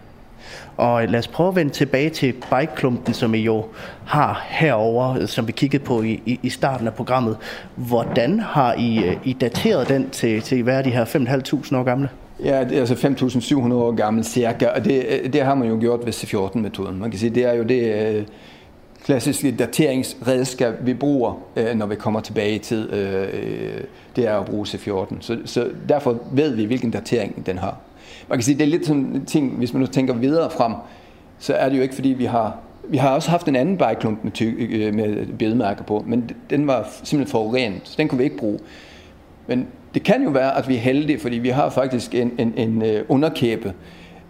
[0.80, 3.64] Og lad os prøve at vende tilbage til bikeklumpen, som I jo
[4.06, 7.36] har herover, som vi kiggede på i, i, i starten af programmet.
[7.74, 11.82] Hvordan har I, øh, I dateret den til, til hvad er de her 5.500 år
[11.82, 12.08] gamle?
[12.44, 15.78] Ja, det er altså 5.700 år gammel cirka, og det, øh, det har man jo
[15.80, 16.98] gjort ved C14-metoden.
[16.98, 18.24] Man kan sige, det er jo det øh,
[19.04, 21.42] klassiske dateringsredskab, vi bruger,
[21.74, 22.88] når vi kommer tilbage i tid.
[24.16, 25.14] Det er at bruge C14.
[25.20, 27.76] Så, så derfor ved vi, hvilken datering den har
[28.30, 30.72] man kan sige, det er lidt sådan en ting, hvis man nu tænker videre frem,
[31.38, 34.24] så er det jo ikke fordi, vi har vi har også haft en anden bajklump
[34.24, 38.24] med, ty- øh, med bedemærker på, men den var simpelthen forurenet, så den kunne vi
[38.24, 38.58] ikke bruge.
[39.46, 42.54] Men det kan jo være, at vi er heldige, fordi vi har faktisk en, en,
[42.56, 43.72] en øh, underkæbe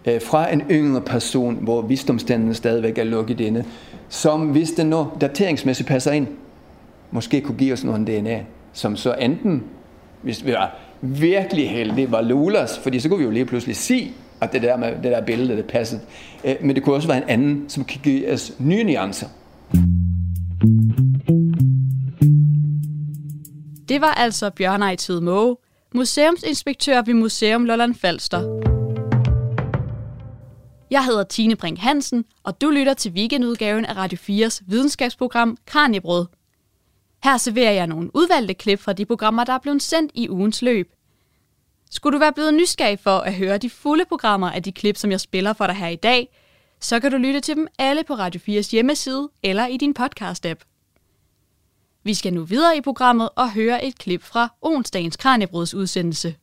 [0.05, 3.63] øh, fra en yngre person, hvor visdomstanden stadigvæk er lukket inde,
[4.09, 6.27] som hvis den nu dateringsmæssigt passer ind,
[7.11, 8.39] måske kunne give os noget DNA,
[8.73, 9.63] som så enten,
[10.21, 14.11] hvis vi var virkelig heldig var Lulas, fordi så kunne vi jo lige pludselig se,
[14.41, 16.01] at det der, med, det der billede, det passede.
[16.45, 19.27] Øh, men det kunne også være en anden, som kan give os nye nuancer.
[23.89, 25.57] Det var altså Bjørn Ejtid Måge,
[25.95, 28.71] museumsinspektør ved Museum Lolland Falster.
[30.91, 36.25] Jeg hedder Tine Brink Hansen, og du lytter til weekendudgaven af Radio 4's videnskabsprogram Kranjebrød.
[37.23, 40.61] Her serverer jeg nogle udvalgte klip fra de programmer, der er blevet sendt i ugens
[40.61, 40.91] løb.
[41.91, 45.11] Skulle du være blevet nysgerrig for at høre de fulde programmer af de klip, som
[45.11, 46.29] jeg spiller for dig her i dag,
[46.79, 50.59] så kan du lytte til dem alle på Radio 4's hjemmeside eller i din podcast-app.
[52.03, 56.35] Vi skal nu videre i programmet og høre et klip fra onsdagens Kranjebrods udsendelse.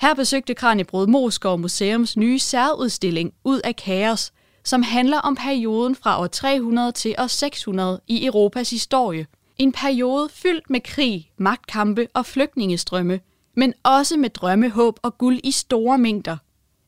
[0.00, 4.32] Her besøgte Kranjebrod Moskov Museums nye særudstilling Ud af kaos,
[4.64, 9.26] som handler om perioden fra år 300 til år 600 i Europas historie–
[9.58, 13.20] en periode fyldt med krig, magtkampe og flygtningestrømme,
[13.56, 16.36] men også med drømme, håb og guld i store mængder.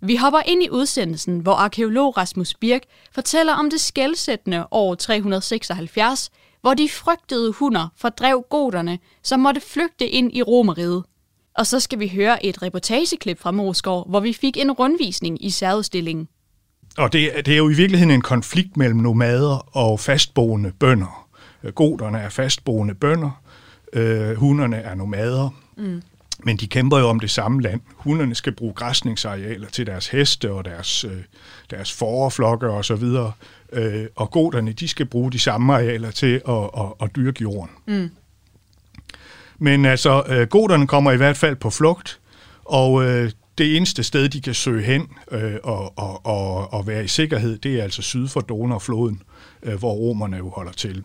[0.00, 6.31] Vi hopper ind i udsendelsen, hvor arkeolog Rasmus Birk fortæller om det skældsættende år 376,
[6.61, 11.05] hvor de frygtede hunder fordrev goderne, som måtte flygte ind i Romeriet.
[11.59, 15.50] Og så skal vi høre et reportageklip fra Moskov, hvor vi fik en rundvisning i
[15.50, 16.29] særudstillingen.
[16.98, 21.23] Og det, det er jo i virkeligheden en konflikt mellem nomader og fastboende bønder.
[21.70, 23.42] Goderne er fastboende bønder,
[23.92, 25.48] øh, hunderne er nomader.
[25.77, 26.03] Mm.
[26.44, 27.81] Men de kæmper jo om det samme land.
[27.94, 31.22] Hunderne skal bruge græsningsarealer til deres heste og deres, øh,
[31.70, 33.33] deres forflokke og så videre.
[33.72, 37.70] Øh, og goderne, de skal bruge de samme arealer til at, at, at dyrke jorden.
[37.87, 38.11] Mm.
[39.59, 42.20] Men altså, øh, goderne kommer i hvert fald på flugt,
[42.64, 47.05] og øh, det eneste sted, de kan søge hen øh, og, og, og, og være
[47.05, 49.22] i sikkerhed, det er altså syd for Donaufloden,
[49.62, 51.05] øh, hvor romerne jo holder til.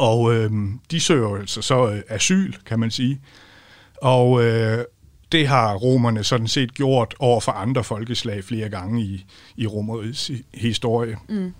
[0.00, 0.50] Og øh,
[0.90, 3.20] de søger altså så øh, asyl, kan man sige.
[4.02, 4.84] Og øh,
[5.32, 9.24] det har romerne sådan set gjort over for andre folkeslag flere gange i,
[9.56, 11.16] i romeriets historie.
[11.28, 11.52] Mm.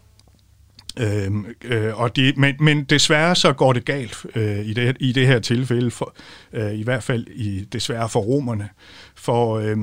[0.98, 5.12] Øhm, øh, og det, men, men desværre så går det galt øh, i, det, i
[5.12, 6.14] det her tilfælde, for,
[6.52, 8.68] øh, i hvert fald i, desværre for romerne,
[9.14, 9.76] for øh,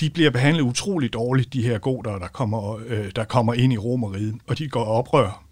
[0.00, 3.78] de bliver behandlet utroligt dårligt, de her goder, der kommer, øh, der kommer ind i
[3.78, 5.51] romeriet, og de går oprør.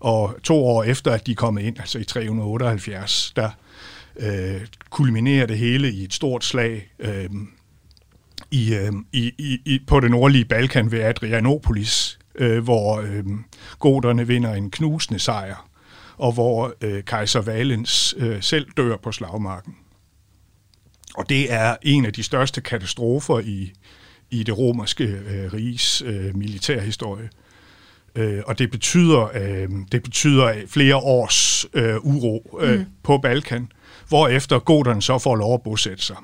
[0.00, 3.50] Og to år efter, at de er kommet ind, altså i 378, der
[4.16, 4.60] øh,
[4.90, 7.30] kulminerer det hele i et stort slag øh,
[8.50, 9.32] i, øh, i,
[9.64, 13.24] i, på det nordlige Balkan ved Adrianopolis, øh, hvor øh,
[13.78, 15.68] goderne vinder en knusende sejr,
[16.16, 19.76] og hvor øh, kejser Valens øh, selv dør på slagmarken.
[21.14, 23.72] Og det er en af de største katastrofer i,
[24.30, 27.28] i det romerske øh, riges øh, militærhistorie.
[28.14, 32.86] Øh, og det betyder, øh, det betyder flere års øh, uro øh, mm.
[33.02, 33.72] på Balkan,
[34.08, 36.16] hvor efter goderne så får lov at bosætte sig.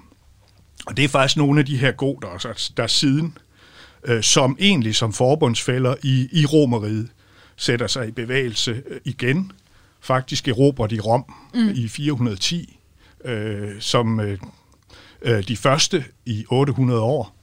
[0.87, 3.39] Og det er faktisk nogle af de her goder, altså, der siden
[4.05, 7.09] øh, som egentlig som forbundsfælder i, i romeriet
[7.57, 9.53] sætter sig i bevægelse øh, igen.
[10.01, 11.69] Faktisk erobrer de Rom mm.
[11.75, 12.79] i 410
[13.25, 14.39] øh, som øh,
[15.23, 17.37] øh, de første i 800 år.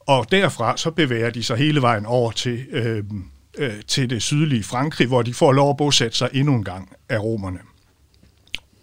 [0.00, 3.04] Og derfra så bevæger de sig hele vejen over til, øh,
[3.58, 6.92] øh, til det sydlige Frankrig, hvor de får lov at bosætte sig endnu en gang
[7.08, 7.58] af romerne.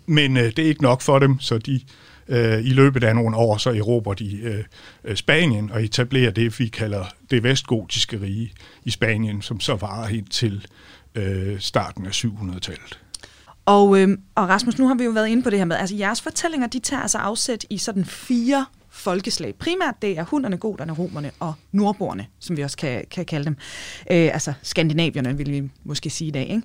[0.05, 1.81] Men øh, det er ikke nok for dem, så de
[2.31, 4.63] Øh, I løbet af nogle år så erobrer de øh,
[5.03, 8.53] øh Spanien og etablerer det, vi kalder det vestgotiske rige
[8.83, 10.67] i Spanien, som så varer helt til
[11.15, 12.99] øh, starten af 700-tallet.
[13.65, 15.95] Og, øh, og Rasmus, nu har vi jo været inde på det her med, altså
[15.95, 19.55] jeres fortællinger, de tager altså afsæt i sådan fire folkeslag.
[19.55, 23.57] Primært det er hunderne, goderne, romerne og nordboerne, som vi også kan, kan kalde dem.
[24.11, 26.49] Øh, altså skandinavierne, vil vi måske sige i dag.
[26.49, 26.61] Ikke?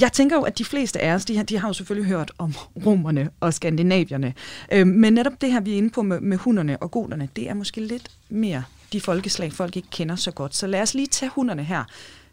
[0.00, 2.32] jeg tænker jo, at de fleste af os, de, har, de har jo selvfølgelig hørt
[2.38, 2.54] om
[2.86, 4.34] romerne og skandinavierne.
[4.72, 7.48] Øh, men netop det her, vi er inde på med, med hunderne og goderne, det
[7.48, 10.56] er måske lidt mere de folkeslag, folk ikke kender så godt.
[10.56, 11.84] Så lad os lige tage hunderne her.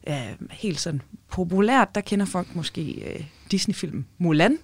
[0.07, 4.57] Øh, helt sådan populært, der kender folk måske øh, Disney-film Mulan,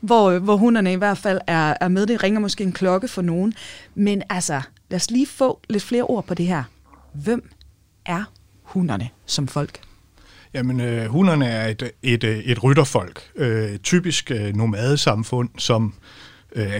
[0.00, 2.06] hvor, øh, hvor hunderne i hvert fald er, er med.
[2.06, 3.54] Det ringer måske en klokke for nogen.
[3.94, 6.64] Men altså, lad os lige få lidt flere ord på det her.
[7.12, 7.50] Hvem
[8.06, 8.24] er
[8.62, 9.80] hunderne som folk?
[10.54, 16.00] Jamen, øh, hunderne er et, et, øh, et rytterfolk, øh, typisk øh, nomadesamfund, som Øh,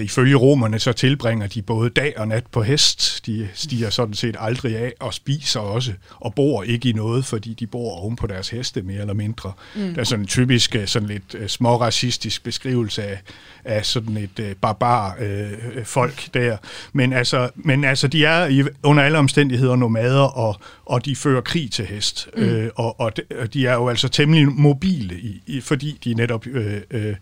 [0.01, 3.27] ifølge romerne så tilbringer de både dag og nat på hest.
[3.27, 7.55] De stiger sådan set aldrig af og spiser også, og bor ikke i noget, fordi
[7.55, 9.53] de bor oven på deres heste mere eller mindre.
[9.77, 9.95] Mm.
[9.95, 13.21] Der er sådan en typisk øh, sådan lidt uh, småracistisk beskrivelse af,
[13.65, 16.57] af sådan et uh, barbar uh, folk der.
[16.93, 21.41] Men altså, men altså, de er i, under alle omstændigheder nomader, og, og de fører
[21.41, 22.29] krig til hest.
[22.37, 22.43] Mm.
[22.43, 26.15] Uh, og, og, de, og de er jo altså temmelig mobile, i, i, fordi de
[26.15, 26.57] netop uh,
[26.95, 27.13] uh,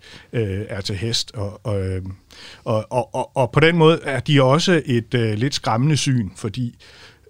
[0.69, 1.33] er til hest.
[1.35, 2.01] Og, og,
[2.64, 6.31] og, og, og, og på den måde er de også et øh, lidt skræmmende syn,
[6.37, 6.75] fordi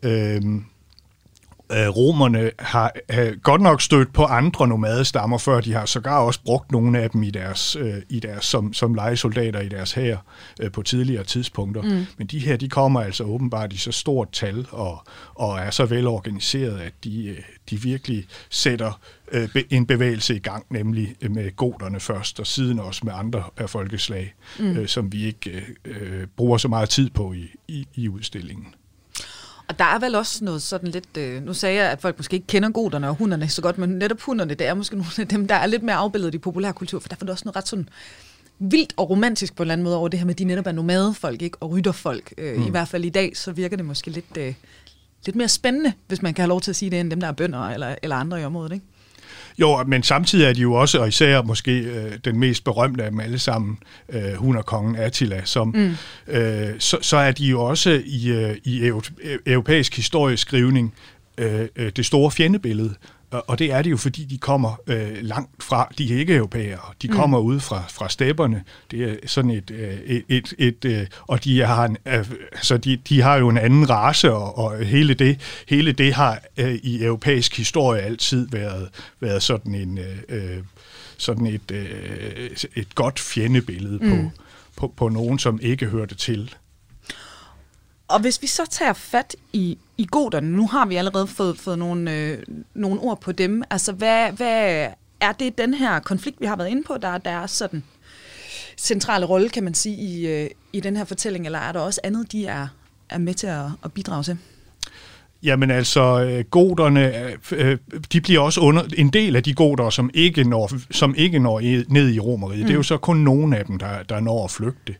[0.02, 0.42] øh,
[1.72, 6.40] øh, romerne har, har godt nok stødt på andre nomadestammer før, de har sågar også
[6.44, 10.16] brugt nogle af dem i deres, øh, i deres som, som legesoldater i deres hær
[10.60, 11.82] øh, på tidligere tidspunkter.
[11.82, 12.06] Mm.
[12.18, 15.84] Men de her, de kommer altså åbenbart i så stort tal og, og er så
[15.84, 17.38] velorganiseret, at de, øh,
[17.70, 19.00] de virkelig sætter
[19.32, 23.70] øh, en bevægelse i gang, nemlig med goderne først, og siden også med andre af
[23.70, 24.76] folkeslag, mm.
[24.76, 28.74] øh, som vi ikke øh, bruger så meget tid på i, i, i udstillingen.
[29.68, 32.34] Og der er vel også noget sådan lidt, øh, nu sagde jeg, at folk måske
[32.34, 35.28] ikke kender goderne og hunderne så godt, men netop hunderne, det er måske nogle af
[35.28, 37.88] dem, der er lidt mere afbildet i populærkultur, for der er også noget ret sådan
[38.58, 40.66] vildt og romantisk på en eller anden måde over det her med, at de netop
[40.66, 41.56] er nomadefolk, ikke?
[41.60, 42.34] og rytterfolk.
[42.38, 42.66] Øh, mm.
[42.66, 44.54] I hvert fald i dag, så virker det måske lidt, øh,
[45.26, 47.28] lidt mere spændende, hvis man kan have lov til at sige det, end dem, der
[47.28, 48.72] er bønder eller, eller andre i området.
[48.72, 48.86] Ikke?
[49.58, 53.10] Jo, men samtidig er de jo også, og især måske øh, den mest berømte af
[53.10, 55.96] dem alle sammen, øh, Hunerkongen Attila, som, mm.
[56.34, 58.92] øh, så, så er de jo også i, øh, i
[59.46, 60.94] europæisk historieskrivning
[61.38, 62.94] øh, øh, det store fjendebillede.
[63.32, 66.78] Og det er det jo, fordi de kommer øh, langt fra, de er ikke europæere,
[67.02, 67.14] de mm.
[67.14, 68.64] kommer ud fra, fra stepperne.
[68.90, 72.76] Det er sådan et, øh, et, et, et øh, og de har, en, øh, altså
[72.76, 76.74] de, de har jo en anden race, og, og hele, det, hele det har øh,
[76.74, 78.88] i europæisk historie altid været,
[79.20, 79.98] været sådan en...
[80.28, 80.58] Øh,
[81.18, 84.10] sådan et, øh, et godt fjendebillede mm.
[84.10, 84.30] på,
[84.76, 86.54] på, på nogen, som ikke hørte til.
[88.08, 91.78] Og hvis vi så tager fat i, i goderne, nu har vi allerede fået, fået
[91.78, 92.38] nogle, øh,
[92.74, 93.62] nogle ord på dem.
[93.70, 94.88] Altså, hvad, hvad
[95.20, 97.84] er det den her konflikt, vi har været inde på, der, der er sådan
[98.76, 102.00] centrale rolle, kan man sige, i, øh, i den her fortælling, eller er der også
[102.04, 102.68] andet, de er,
[103.08, 104.36] er med til at, at bidrage til?
[105.42, 107.78] Jamen altså, øh, goderne, øh,
[108.12, 111.60] de bliver også under, en del af de goder, som ikke når, som ikke når
[111.88, 112.64] ned i romeriet, mm.
[112.64, 112.84] det er jo mm.
[112.84, 114.94] så kun nogle af dem, der, der når at flygte.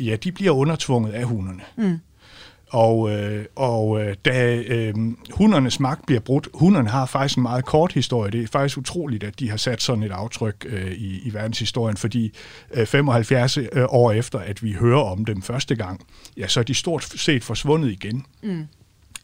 [0.00, 1.62] Ja, de bliver undertvunget af hunderne.
[1.76, 1.98] Mm.
[2.70, 4.94] Og, øh, og øh, da øh,
[5.30, 8.30] hundernes magt bliver brudt, hunderne har faktisk en meget kort historie.
[8.30, 11.96] Det er faktisk utroligt, at de har sat sådan et aftryk øh, i, i verdenshistorien,
[11.96, 12.32] fordi
[12.74, 16.06] øh, 75 øh, år efter, at vi hører om dem første gang,
[16.36, 18.26] ja, så er de stort set forsvundet igen.
[18.42, 18.60] Mm.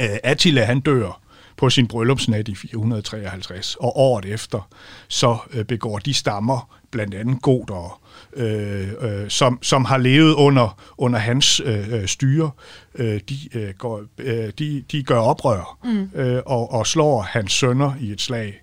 [0.00, 1.20] Øh, Attila, han dør
[1.56, 4.68] på sin bryllupsnat i 453, og året efter,
[5.08, 8.00] så øh, begår de stammer, blandt andet goder,
[8.36, 12.50] øh, øh, som, som har levet under, under hans øh, øh, styre,
[12.94, 16.20] øh, de, øh, går, øh, de, de gør oprør mm.
[16.20, 18.62] øh, og, og slår hans sønner i et slag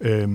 [0.00, 0.28] øh,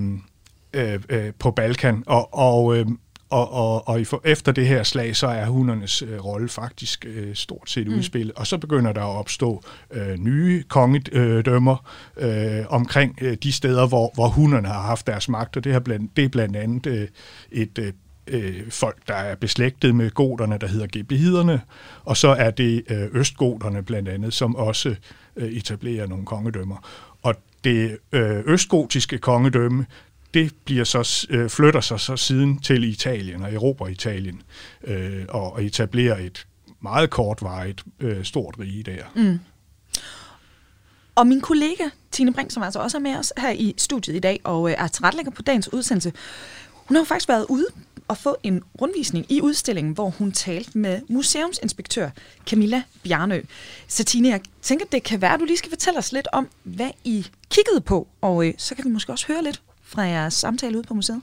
[0.72, 2.02] øh, øh, på Balkan.
[2.06, 2.86] Og, og, øh,
[3.30, 7.70] og, og, og efter det her slag, så er hundernes øh, rolle faktisk øh, stort
[7.70, 7.94] set mm.
[7.94, 8.34] udspillet.
[8.36, 14.10] Og så begynder der at opstå øh, nye kongedømmer øh, omkring øh, de steder, hvor,
[14.14, 15.56] hvor hunderne har haft deres magt.
[15.56, 17.08] Og det, har blandt, det er blandt andet øh,
[17.52, 17.92] et øh,
[18.26, 21.60] øh, folk, der er beslægtet med goderne, der hedder gebehiderne,
[22.04, 24.94] og så er det øh, østgoderne blandt andet, som også
[25.36, 26.88] øh, etablerer nogle kongedømmer.
[27.22, 29.86] Og det øh, østgotiske kongedømme,
[30.34, 34.42] det bliver så, øh, flytter sig så siden til Italien og Europa Italien
[34.84, 36.46] øh, og etablerer et
[36.80, 39.04] meget kortvarigt øh, stort rige der.
[39.14, 39.38] Mm.
[41.14, 44.18] Og min kollega Tine Brink, som altså også er med os her i studiet i
[44.18, 46.12] dag og øh, er tilrettelægger på dagens udsendelse,
[46.74, 47.66] hun har faktisk været ude
[48.10, 52.10] at få en rundvisning i udstillingen, hvor hun talte med museumsinspektør
[52.46, 53.42] Camilla Bjarnø.
[53.88, 56.48] Så Tine, jeg tænker, det kan være, at du lige skal fortælle os lidt om,
[56.62, 60.34] hvad I kiggede på, og øh, så kan vi måske også høre lidt fra jeres
[60.34, 61.22] samtale ude på museet.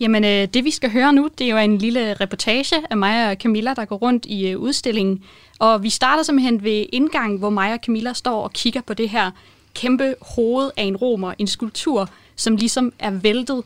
[0.00, 3.30] Jamen, øh, det vi skal høre nu, det er jo en lille reportage af mig
[3.30, 5.24] og Camilla, der går rundt i øh, udstillingen.
[5.58, 9.08] Og vi starter simpelthen ved indgangen, hvor mig og Camilla står og kigger på det
[9.08, 9.30] her
[9.74, 13.64] kæmpe hoved af en romer, en skulptur, som ligesom er væltet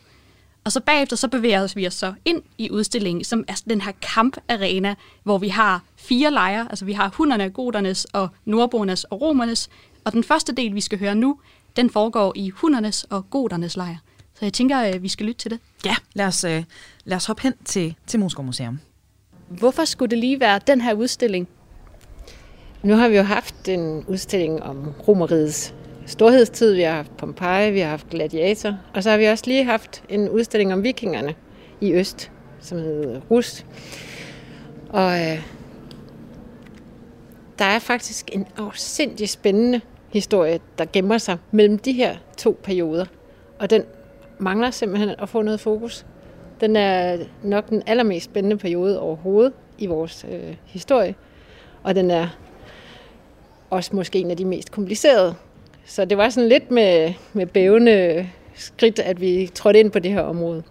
[0.65, 3.93] og så bagefter så bevæger vi os så ind i udstillingen, som er den her
[4.03, 6.67] kamparena, hvor vi har fire lejre.
[6.71, 9.69] Altså vi har hunderne, godernes og nordboernes og romernes.
[10.05, 11.39] Og den første del, vi skal høre nu,
[11.77, 13.97] den foregår i hundernes og godernes lejr.
[14.35, 15.61] Så jeg tænker, at øh, vi skal lytte til det.
[15.85, 16.65] Ja, lad os, øh,
[17.05, 18.79] lad os hoppe hen til, til Moskov Museum.
[19.49, 21.49] Hvorfor skulle det lige være den her udstilling?
[22.83, 25.75] Nu har vi jo haft en udstilling om romerigets
[26.07, 29.65] storhedstid, vi har haft Pompeji, vi har haft Gladiator, og så har vi også lige
[29.65, 31.35] haft en udstilling om vikingerne
[31.81, 32.31] i Øst,
[32.61, 33.67] som hedder Rus.
[34.89, 35.43] Og øh,
[37.59, 39.81] der er faktisk en afsindig spændende
[40.13, 43.07] historie, der gemmer sig mellem de her to perioder.
[43.59, 43.83] Og den
[44.39, 46.07] mangler simpelthen at få noget fokus.
[46.61, 51.15] Den er nok den allermest spændende periode overhovedet i vores øh, historie.
[51.83, 52.29] Og den er
[53.71, 55.35] også måske en af de mest komplicerede
[55.87, 60.13] så det var sådan lidt med, med bævende skridt, at vi trådte ind på det
[60.13, 60.63] her område.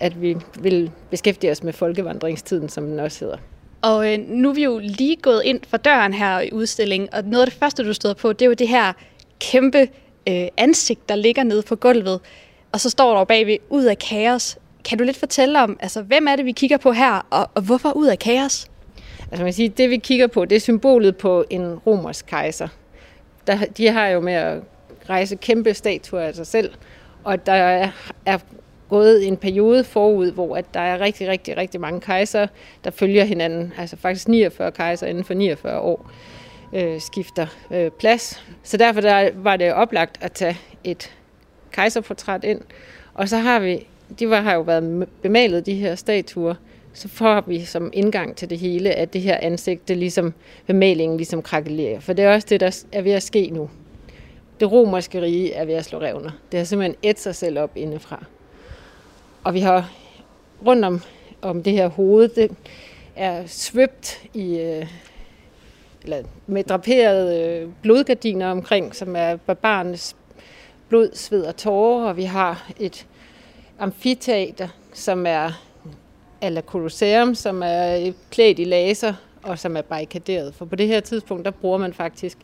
[0.00, 3.38] At vi vil beskæftige os med folkevandringstiden, som den også hedder.
[3.82, 7.24] Og øh, nu er vi jo lige gået ind for døren her i udstillingen, og
[7.24, 8.92] noget af det første, du stod på, det er jo det her
[9.40, 9.88] kæmpe
[10.28, 12.20] øh, ansigt, der ligger nede på gulvet.
[12.72, 14.58] Og så står der bagved, ud af kaos.
[14.84, 17.62] Kan du lidt fortælle om, altså, hvem er det, vi kigger på her, og, og
[17.62, 18.66] hvorfor ud af kaos?
[19.30, 22.68] Altså man siger, det vi kigger på, det er symbolet på en romersk kejser
[23.46, 24.58] der, de har jo med at
[25.08, 26.70] rejse kæmpe statuer af sig selv,
[27.24, 27.90] og der er,
[28.26, 28.38] er
[28.88, 32.46] gået en periode forud, hvor at der er rigtig, rigtig, rigtig mange kejser,
[32.84, 33.72] der følger hinanden.
[33.78, 36.10] Altså faktisk 49 kejser inden for 49 år
[36.72, 38.44] øh, skifter øh, plads.
[38.62, 41.12] Så derfor der var det oplagt at tage et
[41.70, 42.60] kejserportræt ind.
[43.14, 43.86] Og så har vi,
[44.18, 46.54] de var, har jo været bemalet, de her statuer,
[46.92, 50.34] så får vi som indgang til det hele, at det her ansigt, det ligesom,
[50.66, 52.00] bemalingen ligesom krakelerer.
[52.00, 53.70] For det er også det, der er ved at ske nu.
[54.60, 56.30] Det romerske rige er ved at slå revner.
[56.52, 58.24] Det har simpelthen et sig selv op indefra.
[59.44, 59.92] Og vi har
[60.66, 61.00] rundt om,
[61.42, 62.50] om det her hoved, det
[63.16, 64.86] er svøbt i, øh,
[66.02, 70.16] eller med draperede øh, blodgardiner omkring, som er barbarens
[70.88, 73.06] blod, sved og tårer, og vi har et
[73.78, 75.69] amfiteater, som er
[76.42, 80.54] eller Colosseum, som er klædt i laser og som er barrikaderet.
[80.54, 82.38] For på det her tidspunkt, der bruger man faktisk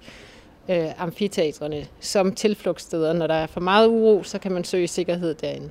[0.69, 3.13] øh, amfiteatrene som tilflugtssteder.
[3.13, 5.71] Når der er for meget uro, så kan man søge sikkerhed derinde.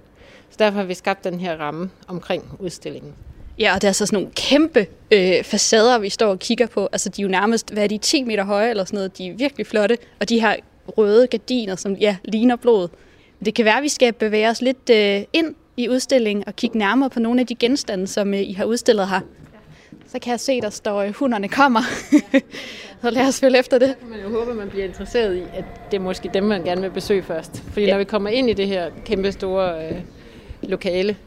[0.50, 3.14] Så derfor har vi skabt den her ramme omkring udstillingen.
[3.60, 6.90] Ja, og det er så sådan nogle kæmpe øh, facader, vi står og kigger på.
[6.92, 9.18] Altså, de er jo nærmest, hvad er de, 10 meter høje eller sådan noget.
[9.18, 9.98] De er virkelig flotte.
[10.20, 10.58] Og de har
[10.88, 12.88] røde gardiner, som ja, ligner blod.
[13.46, 16.78] Det kan være, at vi skal bevæge os lidt øh, ind i udstillingen og kigge
[16.78, 19.20] nærmere på nogle af de genstande, som øh, I har udstillet her.
[20.08, 21.82] Så kan jeg se, der står, øh, hunderne kommer.
[23.02, 23.90] så lad os følge efter det.
[23.90, 26.44] Så kan man jo håbe, at man bliver interesseret i, at det er måske dem,
[26.44, 27.64] man gerne vil besøge først.
[27.72, 27.92] Fordi ja.
[27.92, 29.98] når vi kommer ind i det her kæmpe store øh,
[30.62, 31.18] lokale,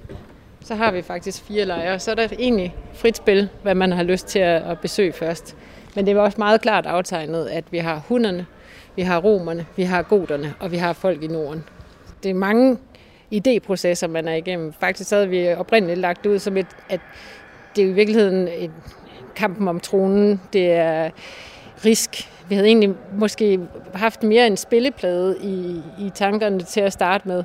[0.65, 1.99] så har vi faktisk fire lejre.
[1.99, 5.57] Så er der egentlig frit spil, hvad man har lyst til at, at besøge først.
[5.95, 8.47] Men det er også meget klart aftegnet, at vi har hunderne,
[8.97, 11.65] vi har romerne, vi har goderne, og vi har folk i Norden.
[12.23, 12.79] Det er mange
[13.31, 14.73] idéprocesser, man er igennem.
[14.73, 17.01] Faktisk havde vi oprindeligt lagt ud som et, at
[17.77, 18.71] det er i virkeligheden et
[19.37, 21.11] kampen om tronen, det er
[21.85, 22.29] risk.
[22.49, 23.61] Vi havde egentlig måske
[23.95, 27.45] haft mere en spilleplade i, i tankerne til at starte med.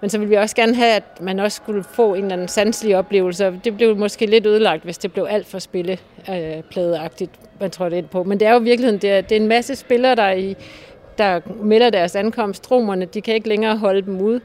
[0.00, 2.48] Men så ville vi også gerne have, at man også skulle få en eller anden
[2.48, 3.60] sanselig oplevelse.
[3.64, 7.30] Det blev måske lidt ødelagt, hvis det blev alt for spillepladeagtigt,
[7.60, 8.22] man trådte ind på.
[8.22, 10.56] Men det er jo i virkeligheden, det er, det er en masse spillere, der, i,
[11.18, 12.70] der melder deres ankomst.
[12.70, 14.40] Romerne, de kan ikke længere holde dem ud,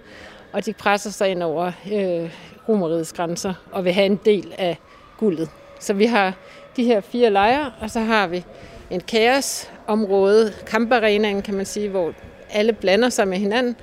[0.53, 2.31] og de presser sig ind over øh,
[2.69, 4.77] romerigets grænser og vil have en del af
[5.17, 5.49] guldet.
[5.79, 6.33] Så vi har
[6.75, 8.45] de her fire lejre, og så har vi
[8.89, 12.13] en kaosområde, kamparenaen kan man sige, hvor
[12.49, 13.75] alle blander sig med hinanden,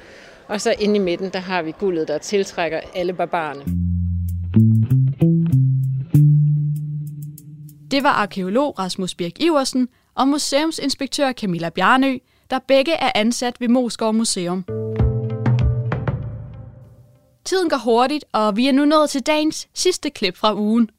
[0.48, 3.60] og så inde i midten, der har vi guldet, der tiltrækker alle barbarerne.
[7.90, 12.18] Det var arkeolog Rasmus Birk Iversen og museumsinspektør Camilla Bjarnø,
[12.50, 14.64] der begge er ansat ved Moskov Museum.
[17.46, 20.90] Tiden går hurtigt, og vi er nu nået til dagens sidste klip fra ugen.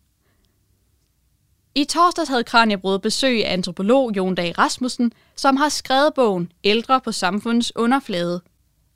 [1.75, 7.01] I torsdags havde Kranjebrød besøg af antropolog Jon Dag Rasmussen, som har skrevet bogen Ældre
[7.01, 8.41] på samfundets underflade–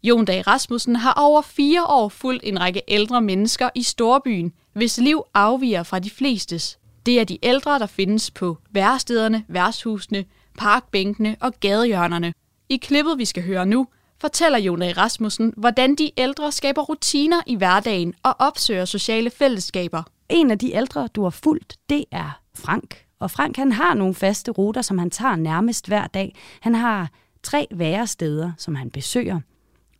[0.03, 4.97] Jon Dag Rasmussen har over fire år fulgt en række ældre mennesker i Storbyen, hvis
[4.97, 6.79] liv afviger fra de flestes.
[7.05, 10.25] Det er de ældre, der findes på værstederne, værtshusene,
[10.57, 12.33] parkbænkene og gadehjørnerne.
[12.69, 13.87] I klippet, vi skal høre nu,
[14.21, 20.03] fortæller Jon Rasmussen, hvordan de ældre skaber rutiner i hverdagen og opsøger sociale fællesskaber.
[20.29, 23.05] En af de ældre, du har fulgt, det er Frank.
[23.19, 26.35] Og Frank han har nogle faste ruter, som han tager nærmest hver dag.
[26.61, 27.09] Han har
[27.43, 29.39] tre væresteder, som han besøger.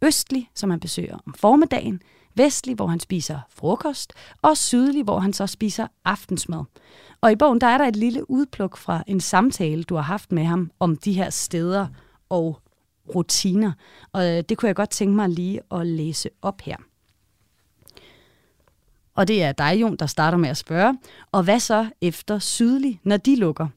[0.02, 2.02] Østlig, som han besøger om formiddagen,
[2.36, 6.64] vestlig, hvor han spiser frokost, og sydlig, hvor han så spiser aftensmad.
[7.22, 10.32] Og i bogen der er der et lille udpluk fra en samtale, du har haft
[10.32, 11.88] med ham om de her steder
[12.30, 12.60] og
[13.16, 13.72] rutiner.
[14.14, 16.76] Og øh, det kunne jeg godt tænke mig lige at læse op her.
[19.16, 20.98] Og det er dig, Jon, der starter med at spørge,
[21.32, 23.68] og hvad så efter sydlig, når de lukker?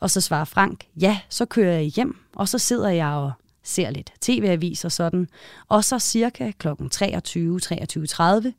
[0.00, 3.32] Og så svarer Frank, ja, så kører jeg hjem, og så sidder jeg og
[3.62, 5.28] ser lidt tv-avis og sådan.
[5.68, 6.68] Og så cirka kl.
[6.90, 8.52] 23, 23.30,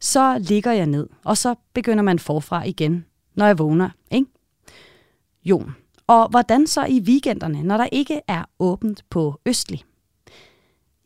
[0.00, 3.04] så ligger jeg ned, og så begynder man forfra igen,
[3.34, 4.26] når jeg vågner, ikke?
[5.44, 5.74] Jon,
[6.06, 9.84] og hvordan så i weekenderne, når der ikke er åbent på Østlig?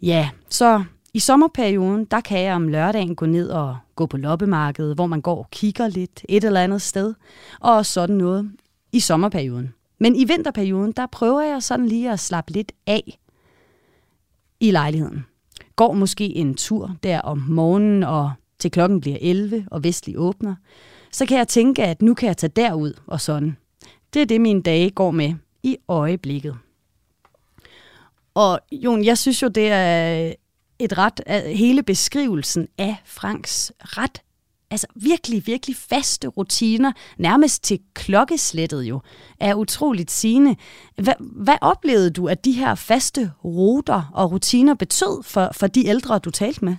[0.02, 0.84] Ja, så
[1.14, 5.20] i sommerperioden, der kan jeg om lørdagen gå ned og gå på loppemarkedet, hvor man
[5.20, 7.14] går og kigger lidt et eller andet sted,
[7.60, 8.50] og sådan noget
[8.92, 9.74] i sommerperioden.
[10.00, 13.18] Men i vinterperioden, der prøver jeg sådan lige at slappe lidt af
[14.60, 15.26] i lejligheden.
[15.76, 20.54] Går måske en tur der om morgenen, og til klokken bliver 11, og Vestlig åbner,
[21.12, 23.56] så kan jeg tænke, at nu kan jeg tage derud og sådan.
[24.14, 26.58] Det er det, mine dage går med i øjeblikket.
[28.34, 30.32] Og Jon, jeg synes jo, det er
[30.78, 34.22] et ret, hele beskrivelsen af Franks ret
[34.70, 39.00] altså virkelig, virkelig faste rutiner, nærmest til klokkeslættet jo,
[39.40, 40.56] er utroligt sigende.
[40.96, 45.86] Hvad, hvad oplevede du, at de her faste ruter og rutiner betød for, for de
[45.86, 46.76] ældre, du talte med?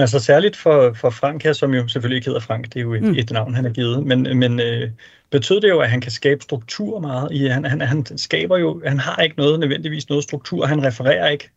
[0.00, 2.94] Altså særligt for, for Frank her, som jo selvfølgelig ikke hedder Frank, det er jo
[2.94, 3.14] et, mm.
[3.14, 4.90] et navn, han har givet, men, men øh,
[5.30, 7.32] betød det jo, at han kan skabe struktur meget.
[7.32, 11.28] I, han, han, han skaber jo, han har ikke noget nødvendigvis noget struktur, han refererer
[11.28, 11.50] ikke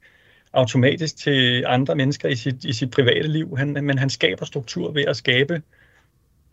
[0.53, 4.91] automatisk til andre mennesker i sit, i sit private liv, han, men han skaber struktur
[4.91, 5.61] ved at skabe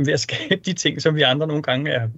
[0.06, 2.08] ved at skabe de ting, som vi andre nogle gange er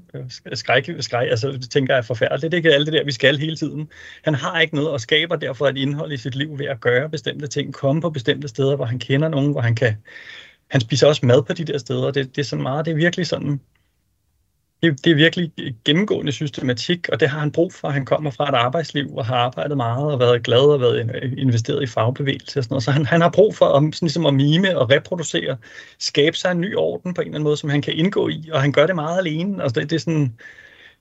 [0.55, 2.53] skræk, skræk altså tænker er forfærdeligt.
[2.53, 3.89] Det er ikke alt det der, vi skal hele tiden.
[4.25, 7.09] Han har ikke noget og skaber derfor et indhold i sit liv ved at gøre
[7.09, 9.97] bestemte ting, komme på bestemte steder, hvor han kender nogen, hvor han kan,
[10.71, 12.11] han spiser også mad på de der steder.
[12.11, 13.61] Det, det er sådan meget, det er virkelig sådan,
[14.83, 15.53] det, det er virkelig
[15.85, 17.89] gennemgående systematik, og det har han brug for.
[17.89, 21.83] Han kommer fra et arbejdsliv og har arbejdet meget og været glad og været investeret
[21.83, 22.85] i fagbevægelse og sådan noget.
[22.85, 25.57] Så han, han har brug for at, sådan ligesom at mime og reproducere,
[25.99, 28.51] skabe sig en ny orden på en eller anden måde, som han kan indgå i,
[28.53, 29.63] og han gør det meget alene.
[29.63, 30.39] Altså det, det er sådan,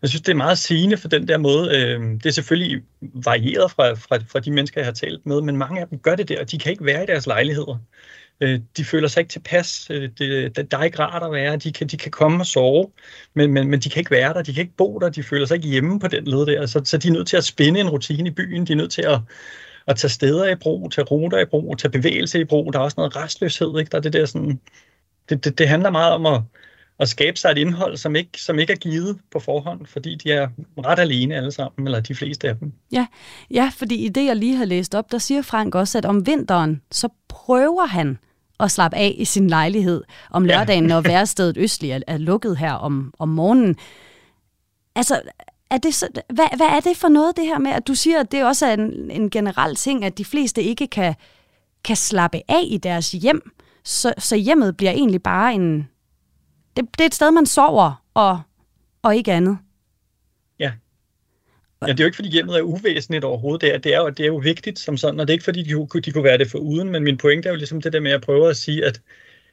[0.02, 1.78] jeg synes, det er meget sigende for den der måde.
[1.78, 5.58] Øh, det er selvfølgelig varieret fra, fra, fra de mennesker, jeg har talt med, men
[5.58, 7.80] mange af dem gør det der, og de kan ikke være i deres lejligheder.
[8.42, 9.88] Øh, de føler sig ikke tilpas.
[9.90, 11.58] Øh, det, der er ikke rart at være.
[11.58, 12.88] De kan, de kan komme og sove,
[13.34, 14.42] men, men, men de kan ikke være der.
[14.42, 15.10] De kan ikke bo der.
[15.10, 16.66] De føler sig ikke hjemme på den led der.
[16.66, 18.66] Så, så de er nødt til at spænde en rutine i byen.
[18.66, 19.20] De er nødt til at,
[19.88, 22.74] at tage steder i brug, tage ruter i brug, tage bevægelse i brug.
[22.74, 23.80] Der er også noget restløshed.
[23.80, 23.90] Ikke?
[23.90, 24.60] Der er det, der sådan,
[25.30, 26.42] det, det, det handler meget om at,
[27.00, 30.32] at skabe sig et indhold, som ikke, som ikke er givet på forhånd, fordi de
[30.32, 32.74] er ret alene alle sammen, eller de fleste af dem.
[32.92, 33.08] Ja,
[33.52, 36.28] ja fordi i det, jeg lige har læst op, der siger Frank også, at om
[36.28, 38.18] vinteren, så prøver han
[38.62, 40.88] at slappe af i sin lejlighed om lørdagen, ja.
[40.88, 43.76] når værstedet østlig er, er lukket her om, om morgenen.
[44.96, 45.22] Altså,
[45.70, 48.20] er det så, hvad, hvad er det for noget, det her med, at du siger,
[48.20, 51.16] at det også er en, en generel ting, at de fleste ikke kan,
[51.84, 53.52] kan slappe af i deres hjem,
[53.84, 55.88] så, så hjemmet bliver egentlig bare en...
[56.78, 58.42] Det, det er et sted, man sover, og,
[59.02, 59.58] og ikke andet.
[61.88, 61.92] Ja.
[61.92, 63.62] Det er jo ikke, fordi hjemmet er uvæsentligt overhovedet.
[63.62, 65.44] Det er, det er, jo, det er jo vigtigt som sådan, og det er ikke,
[65.44, 67.94] fordi de, de kunne være det for uden, men min pointe er jo ligesom det
[67.94, 69.02] der med at prøve at sige, at,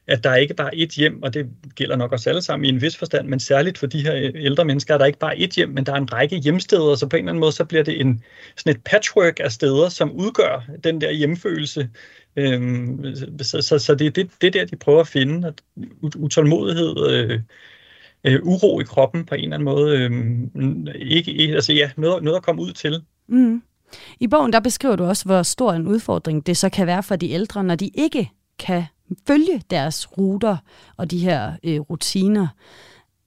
[0.07, 2.69] at der er ikke bare et hjem, og det gælder nok os alle sammen i
[2.69, 5.51] en vis forstand, men særligt for de her ældre mennesker, er der ikke bare et
[5.51, 7.83] hjem, men der er en række hjemsteder, så på en eller anden måde, så bliver
[7.83, 8.23] det en,
[8.57, 11.89] sådan et patchwork af steder, som udgør den der hjemfølelse.
[12.35, 15.61] Øhm, så, så, så det er det, det der, de prøver at finde, at
[16.15, 17.39] utålmodighed, øh,
[18.23, 19.97] øh, uro i kroppen på en eller anden måde.
[19.97, 23.03] Øh, ikke, altså ja, noget, noget at komme ud til.
[23.27, 23.61] Mm.
[24.19, 27.15] I bogen der beskriver du også, hvor stor en udfordring det så kan være for
[27.15, 28.83] de ældre, når de ikke kan
[29.27, 30.57] følge deres ruter
[30.97, 32.47] og de her øh, rutiner.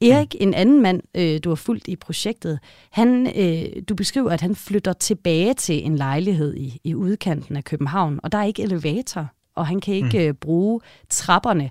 [0.03, 2.59] Erik, en anden mand, øh, du har fulgt i projektet,
[2.91, 7.65] han, øh, du beskriver, at han flytter tilbage til en lejlighed i, i udkanten af
[7.65, 10.25] København, og der er ikke elevator, og han kan ikke mm.
[10.25, 11.71] øh, bruge trapperne.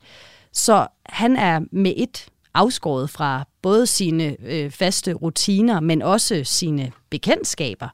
[0.53, 6.91] Så han er med et afskåret fra både sine øh, faste rutiner, men også sine
[7.09, 7.89] bekendtskaber.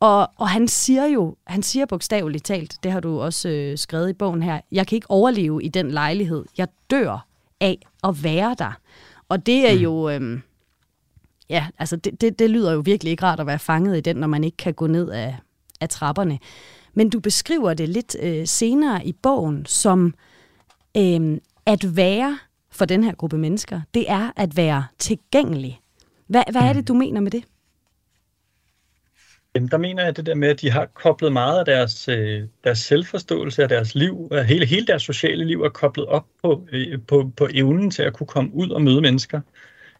[0.00, 4.10] Og, og han siger jo, han siger bogstaveligt talt, det har du også øh, skrevet
[4.10, 6.44] i bogen her, jeg kan ikke overleve i den lejlighed.
[6.58, 7.26] Jeg dør
[7.60, 8.78] af at være der.
[9.28, 9.80] Og det er mm.
[9.80, 10.40] jo, øh,
[11.48, 14.16] ja, altså det, det, det lyder jo virkelig ikke rart at være fanget i den,
[14.16, 15.36] når man ikke kan gå ned af,
[15.80, 16.38] af trapperne.
[16.94, 20.14] Men du beskriver det lidt øh, senere i bogen som
[20.96, 22.38] øh, at være
[22.72, 25.80] for den her gruppe mennesker, det er at være tilgængelig.
[26.26, 27.44] Hvad, hvad er det, du mener med det?
[29.54, 32.42] Jamen, der mener jeg det der med, at de har koblet meget af deres, øh,
[32.64, 36.98] deres selvforståelse af deres liv, hele, hele deres sociale liv er koblet op på, øh,
[37.08, 39.40] på, på evnen til at kunne komme ud og møde mennesker.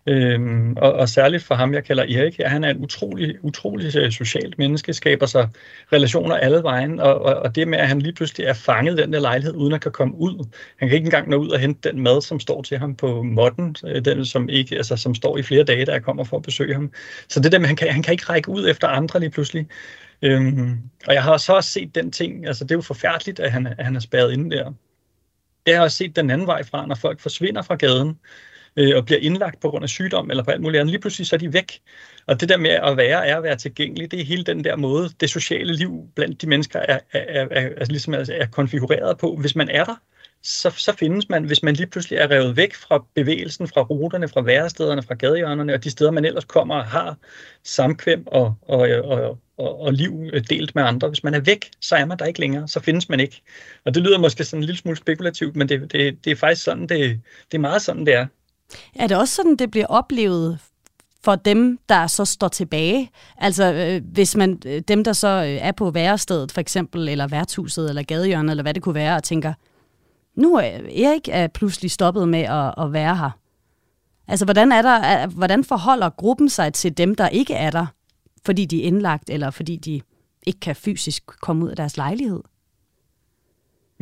[0.07, 3.97] Øhm, og, og særligt for ham, jeg kalder Erik, her, han er en utrolig, utrolig
[3.97, 5.49] øh, socialt menneske, skaber sig
[5.93, 9.03] relationer alle vejen, og, og, og det med, at han lige pludselig er fanget i
[9.03, 10.49] den der lejlighed, uden at kan komme ud.
[10.79, 13.23] Han kan ikke engang nå ud og hente den mad, som står til ham på
[13.23, 16.37] modden, øh, den som, ikke, altså, som står i flere dage, da jeg kommer for
[16.37, 16.93] at besøge ham.
[17.29, 19.67] Så det der med, han kan, han kan ikke række ud efter andre lige pludselig.
[20.23, 23.53] Øhm, og jeg har så også set den ting, altså det er jo forfærdeligt, at
[23.53, 24.73] han, at han er spærret inde der.
[25.67, 28.19] Jeg har også set den anden vej fra, når folk forsvinder fra gaden,
[28.77, 30.91] øh, og bliver indlagt på grund af sygdom eller på alt muligt andet.
[30.93, 31.81] Lige pludselig så er de væk.
[32.27, 34.77] Og det der med at være, er at være tilgængelig, det er hele den der
[34.77, 39.19] måde, det sociale liv blandt de mennesker er, er, er, er, ligesom er, er konfigureret
[39.19, 39.37] på.
[39.37, 39.97] Hvis man er der,
[40.43, 44.29] så, så findes man, hvis man lige pludselig er revet væk fra bevægelsen, fra ruterne,
[44.29, 47.17] fra værestederne, fra gadehjørnerne og de steder, man ellers kommer og har
[47.65, 51.09] samkvem og, og, og, og, og liv delt med andre.
[51.09, 53.43] Hvis man er væk, så er man der ikke længere, så findes man ikke.
[53.85, 56.65] Og det lyder måske sådan en lille smule spekulativt, men det, det, det er faktisk
[56.65, 57.21] sådan, det,
[57.51, 58.27] det er meget sådan, det er.
[58.95, 60.59] Er det også sådan, det bliver oplevet
[61.25, 63.11] for dem, der så står tilbage?
[63.39, 67.27] Altså øh, hvis man, øh, dem, der så øh, er på værestedet for eksempel, eller
[67.27, 69.53] værtshuset, eller gadehjørnet, eller hvad det kunne være, og tænker,
[70.35, 70.63] nu er
[71.05, 73.31] Erik er pludselig stoppet med at, at være her.
[74.29, 77.87] Altså hvordan, er der, hvordan forholder gruppen sig til dem, der ikke er der,
[78.47, 80.01] fordi de er indlagt, eller fordi de
[80.47, 82.41] ikke kan fysisk komme ud af deres lejlighed?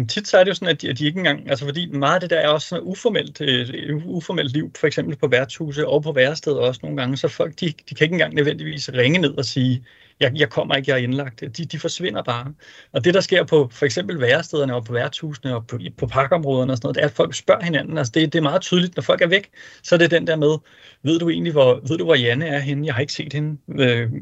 [0.01, 1.91] Men tit så er det jo sådan, at de, at de ikke engang, altså fordi
[1.91, 5.89] meget af det der er også sådan uformelt, uh, uformelt liv, for eksempel på værtshuse
[5.89, 9.19] og på væresteder også nogle gange, så folk, de, de kan ikke engang nødvendigvis ringe
[9.19, 9.85] ned og sige,
[10.21, 11.41] jeg, jeg kommer ikke, jeg er indlagt.
[11.41, 12.55] De, de forsvinder bare.
[12.93, 16.73] Og det, der sker på for eksempel værestederne og på værtshusene og på, på parkområderne
[16.73, 17.99] og sådan noget, det er, at folk spørger hinanden.
[17.99, 19.51] Altså det, det er meget tydeligt, når folk er væk,
[19.83, 20.59] så er det den der med,
[21.03, 22.87] ved du egentlig, hvor, ved du, hvor Janne er henne?
[22.87, 23.59] Jeg har ikke set hende.
[23.79, 24.13] Øh,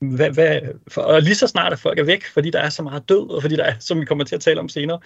[0.00, 2.82] hvad, hvad, for, og lige så snart at folk er væk, fordi der er så
[2.82, 5.00] meget død, og fordi der er, som vi kommer til at tale om senere,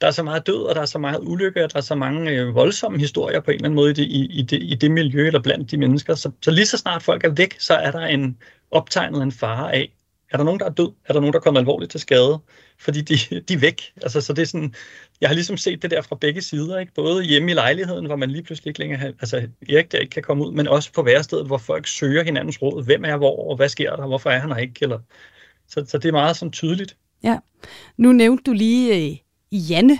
[0.00, 1.94] der er så meget død, og der er så meget ulykke, og der er så
[1.94, 4.74] mange øh, voldsomme historier på en eller anden måde i det, i, i, det, i
[4.74, 6.14] det miljø, eller blandt de mennesker.
[6.14, 8.38] Så, så lige så snart folk er væk, så er der en
[8.70, 9.92] optegnet en fare af,
[10.30, 10.92] er der nogen, der er død?
[11.06, 12.38] Er der nogen, der er kommet alvorligt til skade?
[12.78, 13.14] Fordi de,
[13.48, 13.82] de er væk.
[14.02, 14.74] Altså, så det er sådan,
[15.20, 16.92] jeg har ligesom set det der fra begge sider, ikke?
[16.94, 20.10] både hjemme i lejligheden, hvor man lige pludselig ikke længere har, altså Erik der ikke
[20.10, 22.84] kan komme ud, men også på værestedet, hvor folk søger hinandens råd.
[22.84, 24.06] Hvem er hvor, og hvad sker der?
[24.06, 24.78] Hvorfor er han her ikke?
[24.82, 24.98] Eller,
[25.68, 26.96] så, så det er meget sådan tydeligt.
[27.22, 27.38] Ja.
[27.96, 29.16] Nu nævnte du lige øh,
[29.70, 29.98] Janne.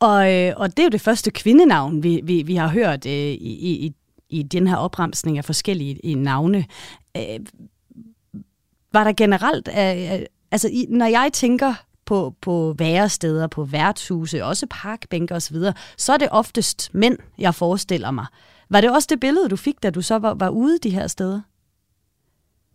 [0.00, 3.12] Og, øh, og det er jo det første kvindenavn, vi, vi, vi har hørt øh,
[3.12, 3.92] i, i,
[4.28, 6.64] i den her opremsning af forskellige i navne.
[7.16, 7.40] Øh,
[8.94, 11.74] var der generelt, øh, øh, altså i, når jeg tænker
[12.04, 15.56] på, på væresteder, på værtshuse, også parkbænker osv.,
[15.96, 18.26] så er det oftest mænd, jeg forestiller mig.
[18.70, 21.06] Var det også det billede, du fik, da du så var, var ude de her
[21.06, 21.40] steder?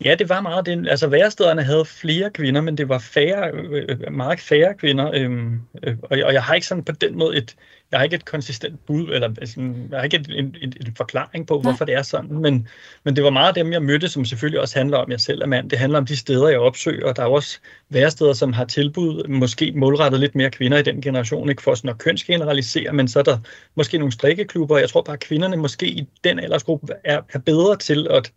[0.06, 0.88] Ja, det var meget det.
[0.88, 5.12] Altså værestederne havde flere kvinder, men det var færre, øh, meget færre kvinder.
[5.14, 7.56] Øhm, øh, og, og jeg har ikke sådan på den måde et,
[7.91, 10.95] jeg har ikke et konsistent bud, eller sådan, jeg har ikke et, en, en, en
[10.97, 11.86] forklaring på, hvorfor Nej.
[11.86, 12.68] det er sådan, men,
[13.04, 15.45] men det var meget dem, jeg mødte, som selvfølgelig også handler om, jeg selv er
[15.45, 15.70] mand.
[15.70, 19.28] Det handler om de steder, jeg opsøger, og der er også væresteder, som har tilbud,
[19.28, 23.20] måske målrettet lidt mere kvinder i den generation, ikke for sådan at kønsgeneralisere, men så
[23.20, 23.38] er der
[23.76, 27.78] måske nogle strikkeklubber, jeg tror bare, at kvinderne måske i den aldersgruppe er, er bedre
[27.78, 28.32] til at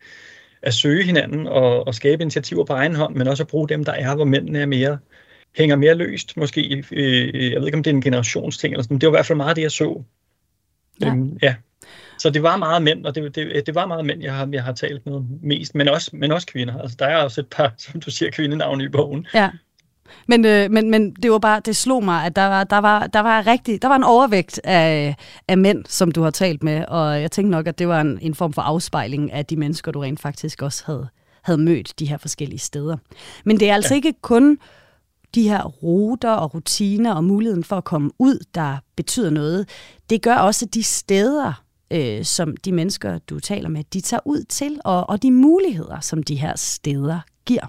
[0.63, 3.85] at søge hinanden og, og skabe initiativer på egen hånd, men også at bruge dem,
[3.85, 4.99] der er, hvor mændene er mere,
[5.57, 6.85] hænger mere løst, måske.
[6.91, 9.27] Øh, jeg ved ikke, om det er en generationsting eller sådan, det var i hvert
[9.27, 10.03] fald meget det, jeg så.
[11.01, 11.07] Ja.
[11.07, 11.55] Øhm, ja.
[12.19, 14.65] Så det var meget mænd, og det, det, det var meget mænd, jeg har, jeg
[14.65, 16.79] har talt med mest, men også, men også kvinder.
[16.79, 19.27] Altså, der er også et par, som du siger, kvindenavne i bogen.
[19.35, 19.51] Ja.
[20.29, 23.07] Men, øh, men, men det var bare, det slog mig, at der var, der var,
[23.07, 25.17] der var rigtig, der var en overvægt af,
[25.49, 28.19] af mænd, som du har talt med, og jeg tænkte nok, at det var en,
[28.23, 31.09] en form for afspejling af de mennesker, du rent faktisk også havde,
[31.43, 32.97] havde mødt de her forskellige steder.
[33.45, 33.97] Men det er altså ja.
[33.97, 34.59] ikke kun
[35.35, 39.69] de her ruter og rutiner og muligheden for at komme ud, der betyder noget.
[40.11, 44.45] Det gør også de steder, øh, som de mennesker, du taler med, de tager ud
[44.49, 47.67] til, og, og de muligheder, som de her steder giver.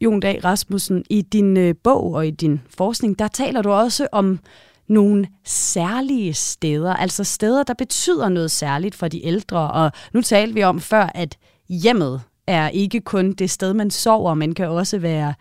[0.00, 4.08] Jon Dag Rasmussen, i din øh, bog og i din forskning, der taler du også
[4.12, 4.40] om
[4.88, 9.70] nogle særlige steder, altså steder, der betyder noget særligt for de ældre.
[9.70, 11.38] Og nu talte vi om før, at
[11.68, 15.34] hjemmet er ikke kun det sted, man sover, men kan også være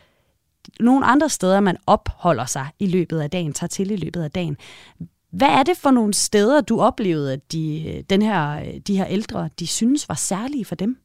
[0.80, 4.32] nogle andre steder, man opholder sig i løbet af dagen, tager til i løbet af
[4.32, 4.58] dagen.
[5.32, 8.98] Hvad er det for nogle steder, du oplevede, at de, øh, den her, øh, de
[8.98, 10.98] her ældre, de synes var særlige for dem?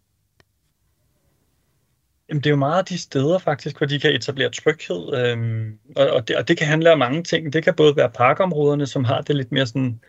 [2.28, 5.78] Jamen, det er jo meget af de steder faktisk, hvor de kan etablere tryghed, øhm,
[5.96, 7.52] og, og, det, og det kan handle om mange ting.
[7.52, 10.00] Det kan både være parkområderne, som har det lidt mere sådan,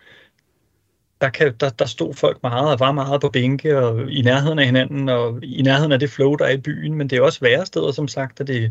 [1.21, 4.59] der, kan, der, der stod folk meget og var meget på bænke og i nærheden
[4.59, 7.21] af hinanden, og i nærheden af det flow, der er i byen, men det er
[7.21, 8.69] også værre steder, som sagt, at det er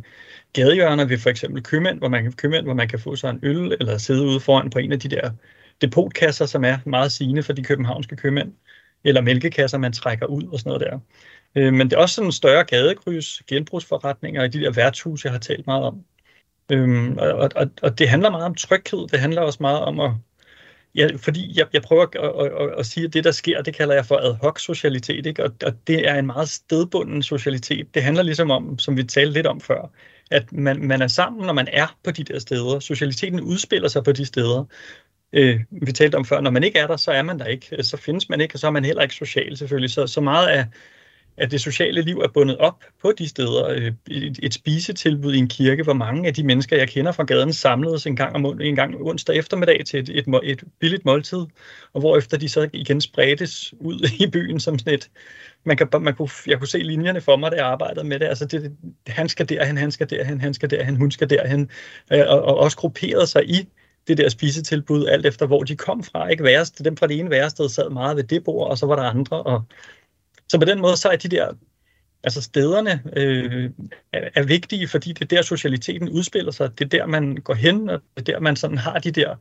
[0.52, 3.40] gadehjørner ved for eksempel købmænd, hvor man kan, købmænd, hvor man kan få sig en
[3.42, 5.30] øl, eller sidde ude foran på en af de der
[5.80, 8.52] depotkasser, som er meget sigende for de københavnske købmænd,
[9.04, 10.98] eller mælkekasser, man trækker ud og sådan noget der.
[11.56, 15.32] Øh, men det er også sådan en større gadekryds, genbrugsforretninger i de der værtshuse, jeg
[15.32, 16.04] har talt meget om.
[16.72, 19.08] Øhm, og, og, og det handler meget om tryghed.
[19.08, 20.10] Det handler også meget om at...
[20.94, 23.74] Ja, fordi jeg, jeg prøver at, at, at, at sige, at det, der sker, det
[23.74, 25.44] kalder jeg for ad hoc socialitet, ikke?
[25.44, 27.94] Og, og det er en meget stedbunden socialitet.
[27.94, 29.90] Det handler ligesom om, som vi talte lidt om før,
[30.30, 32.80] at man, man er sammen, når man er på de der steder.
[32.80, 34.64] Socialiteten udspiller sig på de steder.
[35.32, 37.82] Øh, vi talte om før, når man ikke er der, så er man der ikke.
[37.82, 39.90] Så findes man ikke, og så er man heller ikke social selvfølgelig.
[39.90, 40.66] Så, så meget af
[41.36, 43.68] at det sociale liv er bundet op på de steder.
[43.68, 47.24] Øh, et, et spisetilbud i en kirke, hvor mange af de mennesker, jeg kender fra
[47.24, 51.46] gaden, samledes en gang, om, en gang onsdag eftermiddag til et, et, et billigt måltid,
[51.92, 55.10] og hvorefter de så igen spredtes ud i byen som sådan et,
[55.64, 58.26] man kan, man kunne, jeg kunne se linjerne for mig, da jeg arbejdede med det.
[58.26, 58.76] Altså, det,
[59.06, 61.70] han skal derhen, han skal derhen, han skal derhen, hun skal derhen,
[62.12, 63.68] øh, og, og også grupperede sig i
[64.08, 66.28] det der spisetilbud, alt efter hvor de kom fra.
[66.28, 68.96] Ikke Værest, dem fra det ene værested sad meget ved det bord, og så var
[68.96, 69.64] der andre, og
[70.48, 71.52] så på den måde, så er de der
[72.24, 73.70] altså stederne øh,
[74.12, 76.78] er, er vigtige, fordi det er der, socialiteten udspiller sig.
[76.78, 79.36] Det er der, man går hen, og det er der, man sådan har de der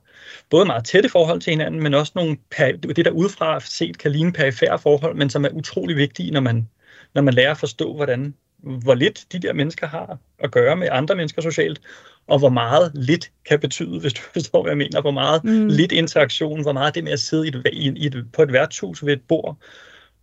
[0.49, 2.38] både meget tætte forhold til hinanden, men også nogle,
[2.82, 6.70] det der udefra set kan ligne perifære forhold, men som er utrolig vigtige, når man,
[7.16, 10.88] når man lærer at forstå, hvordan, hvor lidt de der mennesker har at gøre med
[10.91, 11.82] andre mennesker socialt,
[12.28, 15.68] og hvor meget lidt kan betyde, hvis du forstår, hvad jeg mener, hvor meget mm.
[15.68, 19.06] lidt interaktion, hvor meget det med at sidde i et, i et, på et værtshus
[19.06, 19.58] ved et bord,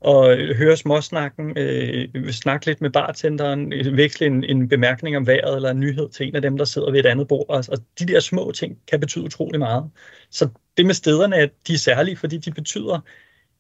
[0.00, 5.56] og høre småsnakken, øh, snakke lidt med bartenderen, øh, veksle en, en bemærkning om vejret
[5.56, 7.46] eller en nyhed til en af dem, der sidder ved et andet bord.
[7.48, 9.90] Og, og de der små ting kan betyde utrolig meget.
[10.30, 13.00] Så det med stederne, at de er særlige, fordi de betyder,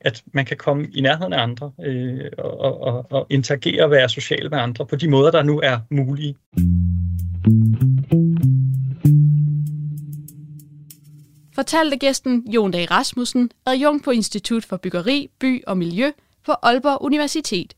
[0.00, 4.08] at man kan komme i nærheden af andre øh, og, og, og interagere og være
[4.08, 6.36] social med andre på de måder, der nu er mulige.
[11.54, 16.10] Fortalte gæsten Jon Dag Rasmussen, adjunkt på Institut for Byggeri, By og Miljø
[16.50, 17.74] på Aalborg Universitet.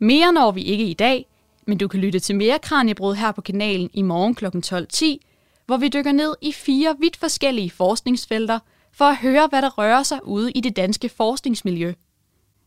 [0.00, 1.26] Mere når vi ikke i dag,
[1.66, 4.46] men du kan lytte til mere Kranjebrud her på kanalen i morgen kl.
[4.46, 8.58] 12.10, hvor vi dykker ned i fire vidt forskellige forskningsfelter
[8.92, 11.92] for at høre, hvad der rører sig ude i det danske forskningsmiljø.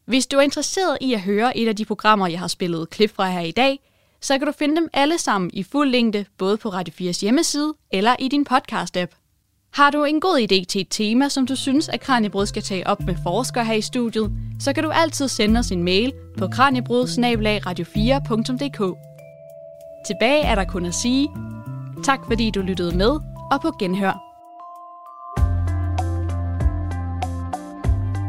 [0.06, 3.16] Hvis du er interesseret i at høre et af de programmer, jeg har spillet klip
[3.16, 3.80] fra her i dag,
[4.22, 7.74] så kan du finde dem alle sammen i fuld længde, både på Radio 4's hjemmeside
[7.92, 9.19] eller i din podcast-app.
[9.74, 12.88] Har du en god idé til et tema, som du synes, at Kranjebrud skal tage
[12.88, 16.48] op med forskere her i studiet, så kan du altid sende os en mail på
[16.48, 18.98] kranjebrud-radio4.dk.
[20.08, 21.30] Tilbage er der kun at sige,
[22.04, 23.20] tak fordi du lyttede med,
[23.52, 24.20] og på genhør.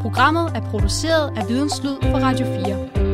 [0.02, 3.09] Programmet er produceret af Videnslyd for Radio 4.